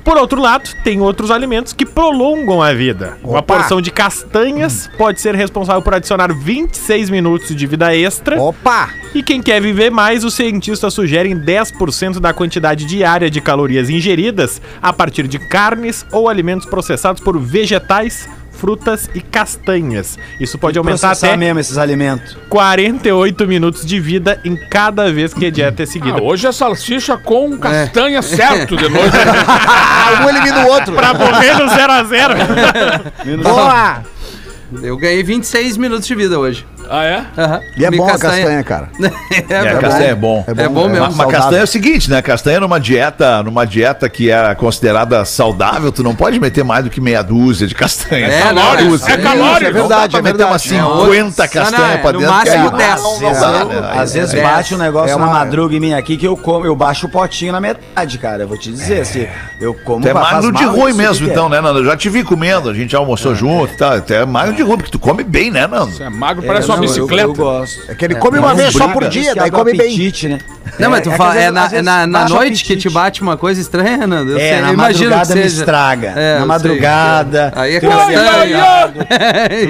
[0.03, 3.17] Por outro lado, tem outros alimentos que prolongam a vida.
[3.23, 3.55] Uma Opa!
[3.55, 8.41] porção de castanhas pode ser responsável por adicionar 26 minutos de vida extra.
[8.41, 8.89] Opa!
[9.13, 14.61] E quem quer viver mais, os cientistas sugerem 10% da quantidade diária de calorias ingeridas
[14.81, 18.29] a partir de carnes ou alimentos processados por vegetais,
[18.59, 20.19] frutas e castanhas.
[20.39, 22.37] Isso pode aumentar até mesmo esses alimentos.
[22.49, 26.17] 48 minutos de vida em cada vez que a dieta é seguida.
[26.19, 29.15] Ah, hoje é salsicha com castanha certo de noite.
[30.23, 30.93] um elimina o outro.
[30.93, 32.33] Pra morrer no 0 a 0
[33.41, 34.03] Boa!
[34.83, 36.65] Eu ganhei 26 minutos de vida hoje.
[36.89, 37.23] Ah, é?
[37.37, 37.61] Aham.
[37.77, 38.89] E é Comi bom a castanha, cara.
[39.49, 39.79] é, É, a é bom.
[39.81, 40.43] castanha é bom.
[40.47, 40.99] É bom, É bom mesmo.
[41.05, 41.39] Mas, mas saudável.
[41.41, 42.21] castanha é o seguinte, né?
[42.21, 46.89] Castanha numa dieta, numa dieta que é considerada saudável, tu não pode meter mais do
[46.89, 48.27] que meia dúzia de castanha.
[48.27, 49.65] É, calórico, não, é isso calórico.
[49.65, 50.89] É verdade, Não dá pra é meter umas verdade.
[51.05, 52.35] 50 Não, castanhas não, pra no dentro.
[52.35, 53.01] máximo que aí 10.
[53.03, 53.91] não- não Às dá, né?
[54.01, 54.41] às vezes é.
[54.43, 57.05] bate um negócio É uma- na madruga em mim aqui que eu como, eu baixo
[57.07, 58.43] o potinho na metade, cara.
[58.43, 59.27] Eu vou te dizer, assim,
[59.61, 61.49] eu como Tu é faz magro de mal ruim isso mesmo, que então, é.
[61.49, 61.79] né, Nando?
[61.79, 63.93] Eu já te vi comendo, a gente já almoçou junto e tal.
[63.93, 65.91] Até é magro de ruim, porque tu come bem, né, Nando?
[65.91, 67.27] Você é magro, parece É, uma não, eu- bicicleta.
[67.29, 67.81] Eu, gosto.
[67.91, 69.81] É que ele come uma vez só por dia, daí come bem.
[69.87, 70.39] apetite, né?
[70.77, 73.21] Não, mas tu É fala, é vezes- na, vezes na, na noite que te bate
[73.21, 74.31] uma coisa estranha, Nando.
[74.31, 76.13] Eu É, sei, na eu imagino madrugada que me estraga.
[76.15, 77.51] É, eu na madrugada.
[77.53, 77.61] sei.
[77.63, 78.93] Aí é tem castanha.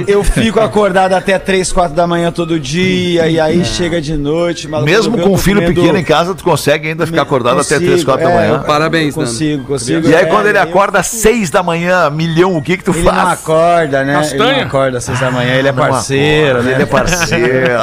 [0.08, 4.68] Eu fico acordado até 3, 4 da manhã todo dia, e aí chega de noite.
[4.68, 7.60] Mesmo eu com um tô filho comendo- pequeno em casa, tu consegue ainda ficar acordado
[7.60, 8.54] até 3, 4 da é, manhã.
[8.56, 10.08] eu- Parabéns, eu Consigo, consigo.
[10.08, 12.84] E aí, é, quando ele eu- acorda às 6 da manhã, milhão, o que que
[12.84, 13.40] tu Ele não faz?
[13.40, 14.22] acorda, né?
[14.32, 16.74] Ele não acorda às 6 da manhã, ele é parceiro, né?
[16.74, 16.99] Ele é parceiro,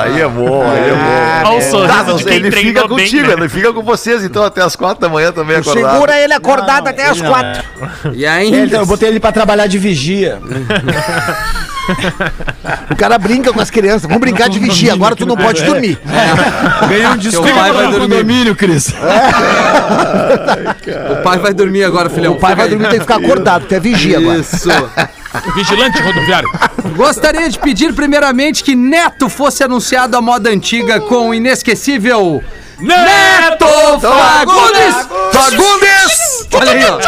[0.03, 1.49] aí é bom, aí é bom.
[1.51, 3.33] Olha o sorriso Tá, não, de quem ele fica bem, contigo, né?
[3.35, 5.93] ele fica com vocês, então, até as 4 da manhã também acordado.
[5.93, 7.63] Segura ele acordado Não, até ele as não, quatro.
[8.13, 8.57] E É, ainda.
[8.59, 10.39] então, eu botei ele pra trabalhar de vigia.
[12.91, 14.03] O cara brinca com as crianças.
[14.03, 14.93] Vamos brincar de vigia.
[14.93, 15.99] Agora tu não pode dormir.
[16.89, 18.09] Ganhei um Teu desconto pai vai no dormir.
[18.17, 18.93] condomínio, Cris.
[21.11, 22.33] O pai vai dormir agora, filhão.
[22.33, 24.39] O pai vai dormir, tem que ficar acordado, tu é vigia agora.
[24.39, 24.69] Isso.
[25.55, 26.49] Vigilante rodoviário.
[26.97, 32.43] Gostaria de pedir primeiramente que Neto fosse anunciado à moda antiga com o inesquecível
[32.79, 33.67] Neto
[34.01, 34.95] Fagundes!
[35.33, 36.47] Fagundes!
[36.53, 37.01] Olha aí, ó.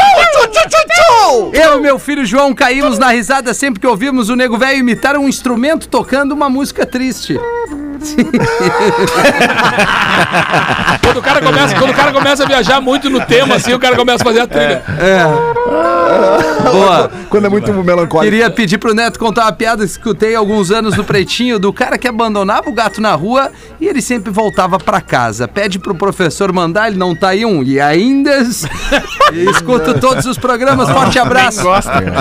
[1.53, 5.17] Eu e meu filho João caímos na risada sempre que ouvimos o nego velho imitar
[5.17, 7.39] um instrumento tocando uma música triste.
[11.03, 13.79] Quando o cara começa, quando o cara começa a viajar muito no tema, assim, o
[13.79, 14.83] cara começa a fazer a trilha.
[16.73, 17.11] Boa.
[17.29, 18.31] Quando é muito melancólico.
[18.31, 21.73] Queria pedir pro Neto contar uma piada que escutei há alguns anos no Pretinho do
[21.73, 25.47] cara que abandonava o gato na rua e ele sempre voltava pra casa.
[25.47, 27.63] Pede pro professor mandar, ele não tá aí um.
[27.63, 28.39] E ainda
[29.33, 30.89] escuto todos os programas.
[30.91, 31.63] Forte abraço.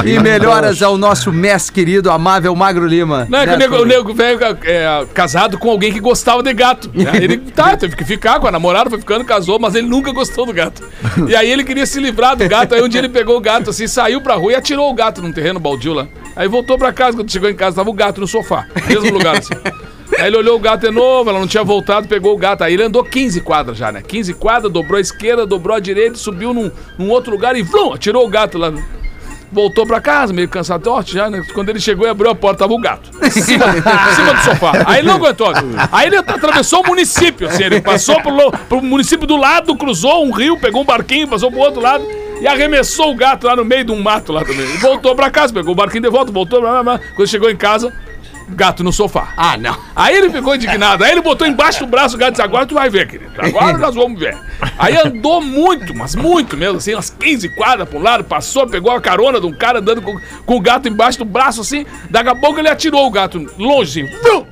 [0.05, 3.28] E melhoras ao nosso mestre querido, amável Magro Lima.
[3.30, 6.53] Não, é que o nego, o nego velho é, casado com alguém que gostava de
[6.53, 6.91] gato.
[7.11, 10.11] Aí Ele tá, teve que ficar com a namorada, foi ficando, casou, mas ele nunca
[10.11, 10.84] gostou do gato.
[11.28, 12.74] E aí ele queria se livrar do gato.
[12.74, 15.22] Aí um dia ele pegou o gato assim, saiu pra rua e atirou o gato
[15.22, 16.07] num terreno baldio lá.
[16.36, 19.38] Aí voltou pra casa, quando chegou em casa, tava o gato no sofá, mesmo lugar
[19.38, 19.53] assim.
[20.18, 22.63] Aí ele olhou o gato de novo, ela não tinha voltado, pegou o gato.
[22.63, 24.01] Aí ele andou 15 quadras já, né?
[24.01, 27.93] 15 quadras, dobrou a esquerda, dobrou a direita, subiu num, num outro lugar e vlum,
[27.93, 28.72] atirou o gato lá.
[29.51, 31.41] Voltou pra casa, meio cansado, torte já, né?
[31.53, 33.09] Quando ele chegou e abriu a porta, tava o gato.
[33.23, 34.71] Em cima, cima do sofá.
[34.85, 35.51] Aí ele não aguentou.
[35.91, 40.31] Aí ele atravessou o município, assim, ele passou pro, pro município do lado, cruzou um
[40.31, 42.05] rio, pegou um barquinho, passou pro outro lado
[42.41, 44.65] e arremessou o gato lá no meio de um mato lá também.
[44.77, 46.99] Voltou pra casa, pegou o barquinho de volta, voltou, blá, blá, blá.
[47.15, 47.93] quando chegou em casa,
[48.49, 49.33] gato no sofá.
[49.35, 49.77] Ah, não.
[49.95, 51.03] Aí ele ficou indignado.
[51.03, 53.31] Aí ele botou embaixo do braço o gato e disse: Agora tu vai ver, querido.
[53.37, 54.37] Agora nós vamos ver.
[54.77, 58.91] Aí andou muito, mas muito mesmo, assim, umas 15 quadras pra um lado, passou, pegou
[58.91, 61.85] a carona de um cara andando com, com o gato embaixo do braço, assim.
[62.09, 64.45] Daqui a pouco ele atirou o gato longe, assim.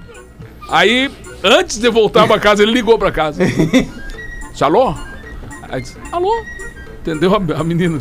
[0.70, 1.12] Aí,
[1.44, 3.44] antes de voltar pra casa, ele ligou pra casa.
[4.62, 4.96] Alô?
[5.70, 6.32] Aí disse, alô?
[7.02, 8.00] Entendeu a, a menina?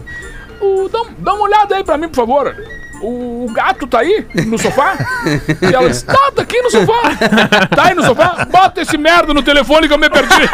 [0.61, 2.55] "O- dá, dá uma olhada aí pra mim, por favor.
[3.01, 4.97] O, o gato tá aí no sofá?
[5.61, 7.03] E ela disse, tá, tá aqui no sofá.
[7.75, 8.47] Tá aí no sofá?
[8.51, 10.35] Bota esse merda no telefone que eu me perdi.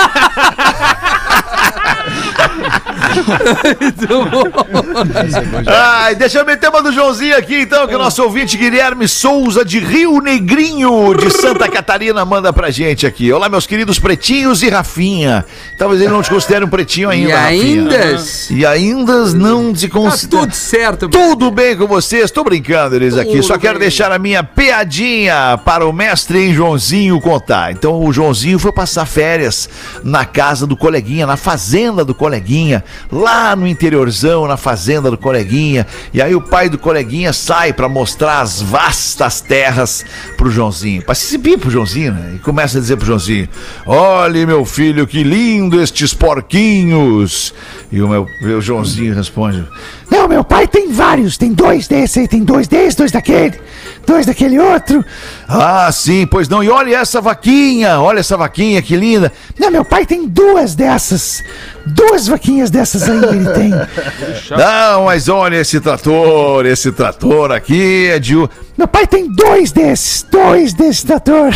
[5.66, 9.64] Ai, deixa eu meter uma do Joãozinho aqui, então, que o nosso ouvinte Guilherme Souza,
[9.64, 13.32] de Rio Negrinho, de Santa Catarina, manda pra gente aqui.
[13.32, 15.44] Olá, meus queridos pretinhos e Rafinha.
[15.78, 17.98] Talvez ele não te considere um pretinho ainda, E Rafinha.
[18.00, 18.22] ainda?
[18.50, 20.42] E ainda não te Tá considera.
[20.42, 21.08] tudo certo.
[21.08, 22.30] Tudo bem com vocês?
[22.30, 23.32] Tô brincando, eles aqui.
[23.32, 23.88] Tudo Só quero bem.
[23.88, 27.72] deixar a minha piadinha para o mestre em Joãozinho contar.
[27.72, 29.68] Então, o Joãozinho foi passar férias
[30.04, 35.86] na casa do coleguinha, na fazenda do coleguinha, lá no interiorzão, na fazenda do coleguinha.
[36.12, 40.04] E aí o pai do coleguinha sai para mostrar as vastas terras
[40.36, 42.32] pro Joãozinho, para se exibir pro Joãozinho, né?
[42.36, 43.48] E começa a dizer pro Joãozinho:
[43.86, 47.54] Olhe, meu filho, que lindo estes porquinhos.
[47.92, 49.66] E o meu, meu Joãozinho responde:
[50.08, 51.36] Não, meu pai tem vários.
[51.36, 53.60] Tem dois desse aí, tem dois desse, dois daquele,
[54.06, 55.04] dois daquele outro.
[55.48, 56.62] Ah, sim, pois não.
[56.62, 59.32] E olha essa vaquinha, olha essa vaquinha, que linda.
[59.58, 61.42] Não, meu pai tem duas dessas.
[61.84, 63.70] Duas vaquinhas dessas aí ele tem.
[63.70, 68.36] Não, mas olha esse trator, esse trator aqui é de.
[68.78, 71.52] Meu pai tem dois desses, dois desse trator.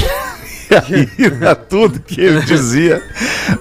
[1.41, 3.03] Era tudo que ele dizia.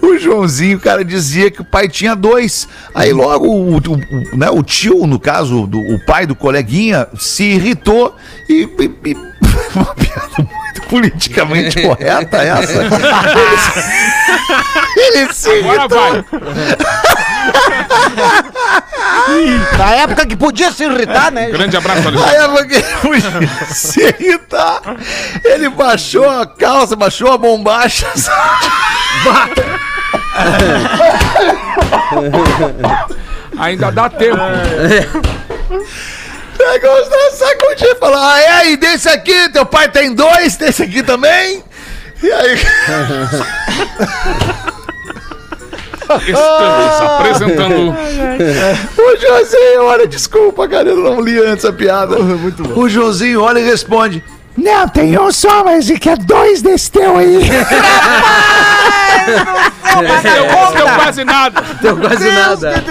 [0.02, 2.68] O Joãozinho, o cara dizia que o pai tinha dois.
[2.96, 7.44] Aí logo o, o- né, o tio, no caso, do, o pai do coleguinha, se
[7.44, 8.16] irritou
[8.50, 8.68] e.
[8.80, 9.34] e- e-
[9.76, 12.82] uma piada muito politicamente correta essa.
[14.96, 16.00] Ele, ele se Agora irritou.
[16.00, 16.24] vai.
[19.78, 21.50] Na época que podia se irritar, né?
[21.50, 22.36] Grande abraço, Alexandre.
[22.36, 22.84] Aí eu fiquei
[23.68, 24.82] se irritar.
[25.44, 28.08] Ele baixou a calça, baixou a bombacha.
[33.58, 34.42] Ainda dá tempo.
[36.58, 37.42] Pegou os dois
[37.82, 41.64] e falou: Ah, é aí, desse aqui, teu pai tem dois, desse aqui também.
[42.22, 42.60] E aí.
[46.04, 47.96] Estamos apresentando.
[48.98, 52.16] O Josinho, olha, desculpa, cara, eu não li antes a piada.
[52.76, 54.24] O Josinho olha e responde:
[54.58, 57.40] Não, tem um só, mas é que é dois desse teu aí.
[59.94, 61.64] Deu, deu quase nada.
[61.82, 62.84] Deu quase nada.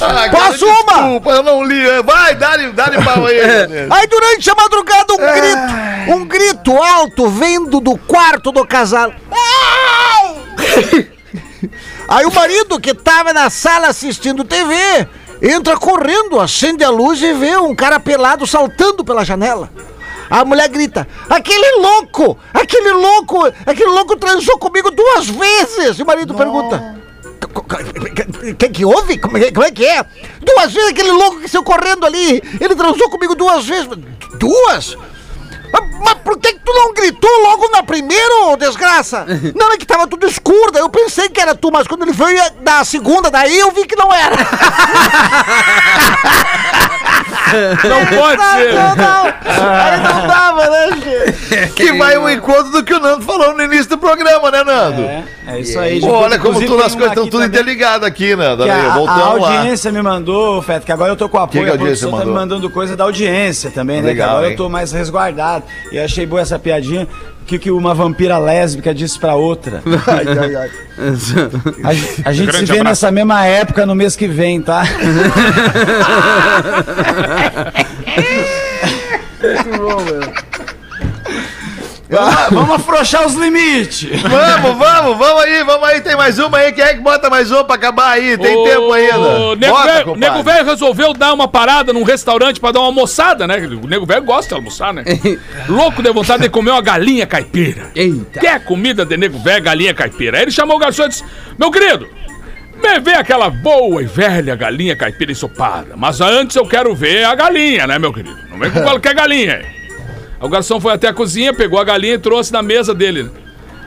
[0.00, 0.94] ah, cara, Posso uma?
[0.94, 1.84] Desculpa, eu não li.
[2.04, 3.38] Vai, dá-lhe dá pau aí.
[3.90, 9.12] Aí durante a madrugada um grito, um grito alto vindo do quarto do casal.
[12.08, 14.74] Aí o marido que tava na sala assistindo TV
[15.40, 19.70] entra correndo, acende a luz e vê um cara pelado saltando pela janela.
[20.30, 22.38] A mulher grita: Aquele louco!
[22.52, 23.46] Aquele louco!
[23.64, 25.98] Aquele louco transou comigo duas vezes!
[25.98, 26.98] E o marido pergunta:
[28.50, 29.18] o que, que houve?
[29.18, 30.04] Como é, como é que é?
[30.40, 32.42] Duas vezes aquele louco que saiu correndo ali.
[32.60, 33.88] Ele transou comigo duas vezes.
[34.38, 34.96] Duas?
[36.04, 39.26] Mas, por que, que tu não gritou logo na primeira, ô desgraça?
[39.54, 42.12] Não, é que tava tudo escuro, daí eu pensei que era tu, mas quando ele
[42.12, 44.36] veio da segunda, daí eu vi que não era.
[47.88, 48.74] Não pode ser.
[48.74, 51.72] Não, não, aí não dava, né, gente?
[51.72, 55.02] Que vai ao encontro do que o Nando falou no início do programa, né, Nando?
[55.46, 56.00] É isso aí.
[56.00, 58.64] Pô, olha como todas as coisas estão tudo interligadas aqui, Nando.
[58.64, 59.58] que Olha aí, a, a voltamos lá.
[59.58, 61.50] audiência me mandou, Feto, que agora eu tô com apoio.
[61.50, 62.34] Que que a a audiência produção tá me mandou?
[62.56, 64.08] mandando coisa da audiência também, né?
[64.08, 64.52] Legal, que agora hein?
[64.52, 65.64] eu tô mais resguardado.
[65.90, 67.08] E achei boa essa piadinha.
[67.48, 69.82] O que, que uma vampira lésbica disse pra outra?
[71.82, 72.84] A, ge- a gente se vê abraço.
[72.84, 74.82] nessa mesma época no mês que vem, tá?
[82.10, 84.08] Vamos, vamos afrouxar os limites.
[84.22, 86.00] Vamos, vamos, vamos aí, vamos aí.
[86.00, 86.72] Tem mais uma aí.
[86.72, 88.38] Quem é que bota mais uma pra acabar aí?
[88.38, 89.56] Tem Ô, tempo ainda.
[89.56, 90.20] Nego Bota, velho, compadre.
[90.30, 93.56] nego velho resolveu dar uma parada num restaurante pra dar uma almoçada, né?
[93.58, 95.04] O nego velho gosta de almoçar, né?
[95.68, 97.90] Louco de vontade de comer uma galinha caipira.
[97.94, 98.40] Eita.
[98.40, 100.38] Quer comida de nego velho, galinha caipira?
[100.38, 101.24] Aí ele chamou o garçom e disse:
[101.58, 102.08] Meu querido,
[102.82, 105.94] me vê aquela boa e velha galinha caipira ensopada.
[105.94, 108.38] Mas antes eu quero ver a galinha, né, meu querido?
[108.50, 109.56] Não vem com qualquer galinha.
[109.56, 109.77] aí."
[110.40, 113.30] Aí o garçom foi até a cozinha, pegou a galinha e trouxe na mesa dele.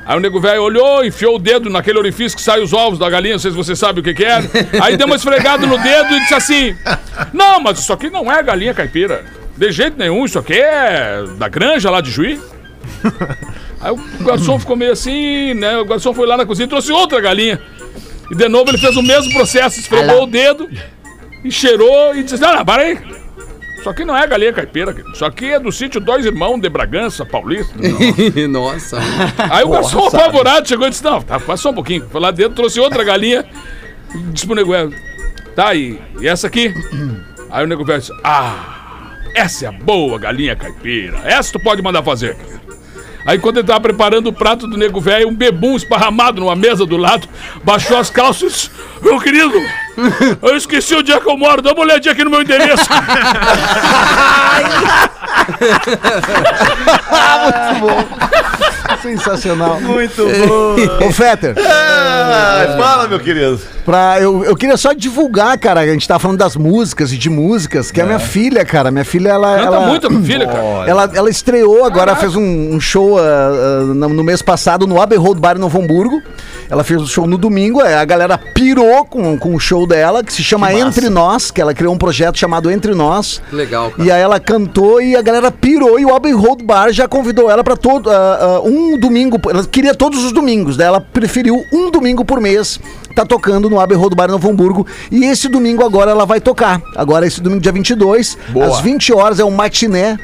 [0.06, 3.10] Aí o nego velho olhou, enfiou o dedo naquele orifício que sai os ovos da
[3.10, 4.40] galinha, não sei se você sabe o que que é.
[4.82, 6.76] Aí deu uma esfregada no dedo e disse assim:
[7.32, 9.24] Não, mas isso aqui não é galinha caipira.
[9.56, 12.42] De jeito nenhum, isso aqui é da granja lá de Juí.
[13.80, 15.78] Aí o garçom ficou meio assim, né?
[15.78, 17.62] O garçom foi lá na cozinha e trouxe outra galinha.
[18.32, 20.70] E de novo ele fez o mesmo processo, esfregou o dedo
[21.44, 23.21] e cheirou e disse: Não, não, para aí.
[23.82, 25.12] Isso aqui não é galinha caipira, querido.
[25.12, 27.74] isso aqui é do sítio Dois Irmãos de Bragança, Paulista.
[28.48, 29.00] Nossa.
[29.50, 32.08] Aí o garçom apavorado chegou e disse: Não, tá, passou um pouquinho.
[32.12, 33.44] Foi lá dentro, trouxe outra galinha.
[34.32, 34.94] Disse pro nego velho:
[35.56, 36.72] Tá, e, e essa aqui?
[37.50, 41.18] Aí o nego velho disse: Ah, essa é a boa galinha caipira.
[41.26, 42.36] Essa tu pode mandar fazer.
[42.36, 42.62] querido."
[43.26, 46.86] Aí quando ele tava preparando o prato do nego velho, um bebum esparramado numa mesa
[46.86, 47.28] do lado,
[47.64, 48.70] baixou as calças
[49.02, 49.52] Meu querido,
[50.42, 52.86] eu esqueci onde é que eu moro, dá uma olhadinha aqui no meu endereço.
[59.02, 59.80] Sensacional.
[59.82, 61.08] Muito bom.
[61.08, 63.60] Ô, Fetter, Ah, fala, meu querido.
[63.84, 67.30] pra, eu, eu queria só divulgar, cara, a gente tá falando das músicas e de
[67.30, 68.92] músicas, que é a minha filha, cara.
[68.92, 69.56] Minha filha, ela.
[69.58, 70.62] Canta ela, muito a tua filha, cara.
[70.88, 75.02] Ela, ela estreou agora, fez um, um show ah, ah, no, no mês passado no
[75.02, 76.22] Abbey Road Bar em Novo Hamburgo.
[76.72, 80.24] Ela fez o show no domingo, eh, a galera pirou com, com o show dela,
[80.24, 83.42] que se chama Entre Nós, que ela criou um projeto chamado Entre Nós.
[83.52, 84.08] Legal, cara.
[84.08, 87.52] E aí ela cantou e a galera pirou e o Abbey Road Bar já convidou
[87.52, 89.38] ela pra todo ah, ah, um domingo.
[89.50, 92.80] Ela queria todos os domingos, daí ela preferiu um domingo por mês.
[93.14, 94.88] Tá tocando no Abbey Road Bar em Novo Hamburgo.
[95.12, 96.82] E esse domingo agora ela vai tocar.
[96.96, 100.18] Agora, esse domingo, dia 22, às 20 horas, é um matiné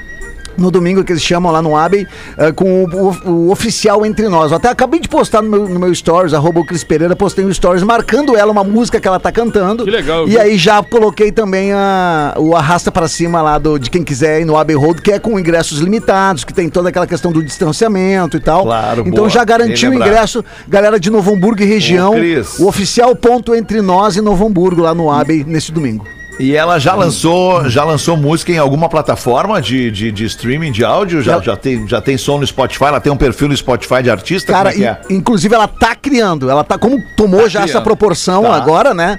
[0.57, 4.27] no domingo que eles chamam lá no Abbey, eh, com o, o- o oficial entre
[4.27, 4.51] nós.
[4.51, 7.45] Eu até acabei de postar no meu, no meu stories, arroba o Cris Pereira, postei
[7.45, 9.83] um stories marcando ela, uma música que ela tá cantando.
[9.85, 10.41] Que legal, E viu?
[10.41, 14.45] aí já coloquei também a, o arrasta pra cima lá do, de quem quiser ir
[14.45, 18.37] no Abbey Road, que é com ingressos limitados, que tem toda aquela questão do distanciamento
[18.37, 18.63] e tal.
[18.63, 19.29] Claro, Então boa.
[19.29, 20.15] já garantiu o Bem lembrado.
[20.15, 22.13] ingresso, galera de Novo Hamburgo e região.
[22.15, 26.05] Ô, o oficial ponto entre nós e Novo Hamburgo lá no Abbey nesse domingo.
[26.39, 30.83] E ela já lançou, já lançou música em alguma plataforma de, de, de streaming de
[30.85, 31.21] áudio?
[31.23, 32.85] Já, Ela- já, tem, já tem som no Spotify?
[32.85, 34.53] Ela tem um perfil no Spotify de artista?
[34.53, 35.01] Cara, é é?
[35.09, 37.83] in- inclusive ela tá criando, ela tá como tomou já essa criando.
[37.83, 38.53] proporção Tá.
[38.55, 39.17] agora, né?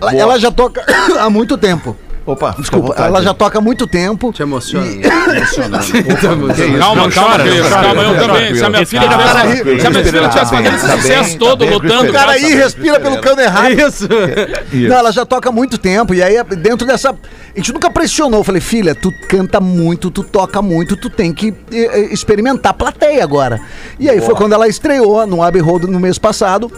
[0.00, 0.22] Ela, Boa.
[0.22, 0.82] ela já toca
[1.20, 1.94] há muito tempo.
[2.26, 3.08] Opa, Desculpa, vontade.
[3.08, 4.32] ela já toca há muito tempo.
[4.32, 4.86] Te emociona.
[4.86, 5.02] E-
[6.78, 8.54] Calma, Não, calma, chora, calma, eu também.
[8.54, 11.92] Se a minha filha Cara, tivesse, tá fazendo esse tá sucesso bem, todo, tá lutando.
[11.94, 12.12] respira.
[12.18, 13.72] Cara, aí respira pelo cano errado.
[13.72, 14.08] Isso.
[14.72, 16.14] Não, ela já toca há muito tempo.
[16.14, 17.10] E aí, dentro dessa.
[17.10, 17.16] A
[17.58, 18.40] gente nunca pressionou.
[18.40, 22.70] Eu falei, filha, tu canta muito, tu toca muito, tu tem que eh, eh, experimentar
[22.70, 23.60] a plateia agora.
[24.00, 26.70] E aí foi quando ela estreou no Abbey Road no mês passado.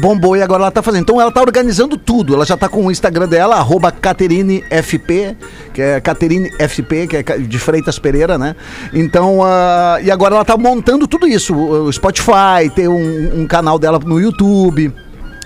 [0.00, 1.02] Bombou e agora ela tá fazendo.
[1.02, 2.34] Então ela tá organizando tudo.
[2.34, 5.36] Ela já tá com o Instagram dela, arroba CaterineFP,
[5.72, 8.56] que é CaterineFP, que é de Freitas Pereira, né?
[8.92, 11.54] Então, ah, e agora ela tá montando tudo isso.
[11.54, 14.92] O Spotify, tem um, um canal dela no YouTube.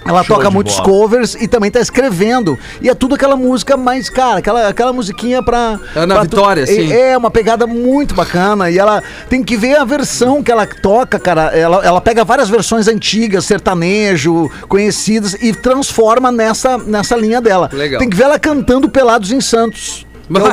[0.08, 0.88] Ela Show toca muitos bola.
[0.88, 2.58] covers e também tá escrevendo.
[2.80, 5.78] E é tudo aquela música mais, cara, aquela, aquela musiquinha pra.
[5.94, 6.90] Ana pra Vitória, é, sim.
[6.90, 8.70] É, uma pegada muito bacana.
[8.70, 11.56] E ela tem que ver a versão que ela toca, cara.
[11.56, 17.68] Ela, ela pega várias versões antigas, sertanejo, conhecidas, e transforma nessa, nessa linha dela.
[17.72, 17.98] Legal.
[17.98, 20.06] Tem que ver ela cantando Pelados em Santos.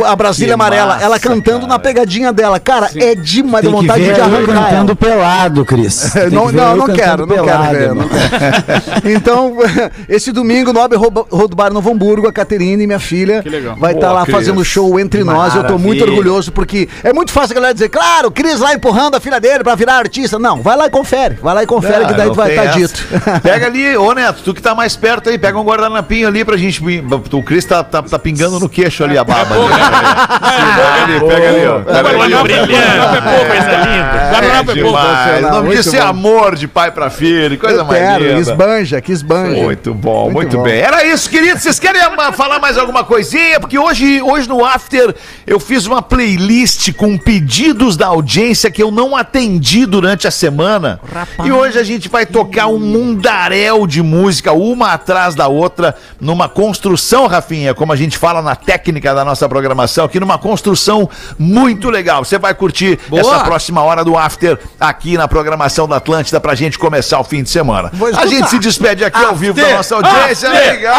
[0.05, 2.59] A Brasília Amarela, massa, ela cantando na pegadinha dela.
[2.59, 4.51] Cara, é demais, Tem que vontade ver de eu arrancar.
[4.51, 4.69] ela.
[4.69, 6.13] cantando pelado, Cris.
[6.32, 7.82] Não, ver não, eu não quero, não quero pelado, ver.
[7.84, 8.07] irmão.
[8.07, 8.86] não quero.
[9.15, 9.57] Então,
[10.09, 13.43] esse domingo no Abbey Road Road Bar Novo Hamburgo, a Caterine, minha filha,
[13.78, 14.36] vai estar Boa, lá Cris.
[14.36, 15.55] fazendo show entre nós.
[15.55, 18.73] Eu tô muito orgulhoso porque é muito fácil a galera dizer, claro, o Cris lá
[18.73, 20.39] empurrando a filha dele pra virar artista.
[20.39, 21.38] Não, vai lá e confere.
[21.41, 22.78] Vai lá e confere Ah, que daí não vai estar essa.
[22.80, 23.07] dito.
[23.43, 26.57] Pega ali, ô Neto, tu que tá mais perto aí, pega um guardanapinho ali pra
[26.57, 26.82] gente.
[27.32, 29.55] O Cris tá, tá, tá pingando no queixo ali a baba.
[29.66, 31.80] É, Pega ali, pega ali, ó.
[31.80, 32.43] Pega ali, ó.
[32.43, 34.30] Guardanapo é pouco, coisa linda.
[34.32, 35.47] Guardanapo É é pouco.
[35.47, 36.07] O nome disso é bom.
[36.07, 38.39] amor de pai pra filho, coisa mais linda.
[38.39, 39.61] esbanja, que esbanja.
[39.61, 40.80] Muito bom, muito, bem.
[40.80, 41.61] Era isso, queridos.
[41.63, 42.01] Vocês querem
[42.34, 43.59] falar mais alguma coisinha?
[43.59, 45.13] Porque hoje, hoje no After
[45.45, 50.99] eu fiz uma playlist com pedidos da audiência que eu não atendi durante a semana.
[51.43, 56.47] E hoje a gente vai tocar um mundaréu de música, uma atrás da outra, numa
[56.49, 61.89] construção, Rafinha, como a gente fala na técnica da nossa programação aqui numa construção muito
[61.89, 62.26] legal.
[62.26, 63.22] Você vai curtir Boa.
[63.22, 67.41] essa próxima hora do After aqui na programação da Atlântida pra gente começar o fim
[67.41, 67.89] de semana.
[68.18, 70.49] A gente se despede aqui ao vivo da After, nossa audiência.
[70.49, 70.89] after.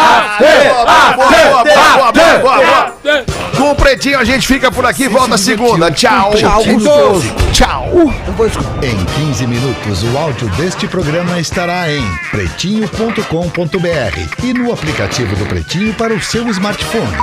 [3.59, 5.07] Com o Pretinho a gente fica por aqui.
[5.07, 5.91] Volta segunda.
[5.91, 6.33] Tchau.
[6.35, 6.63] Tchau.
[7.53, 7.87] Tchau.
[8.47, 8.83] Escutar.
[8.83, 13.21] Em 15 minutos, o áudio deste programa estará em pretinho.com.br
[14.43, 17.19] e no aplicativo do Pretinho para o seu smartphone.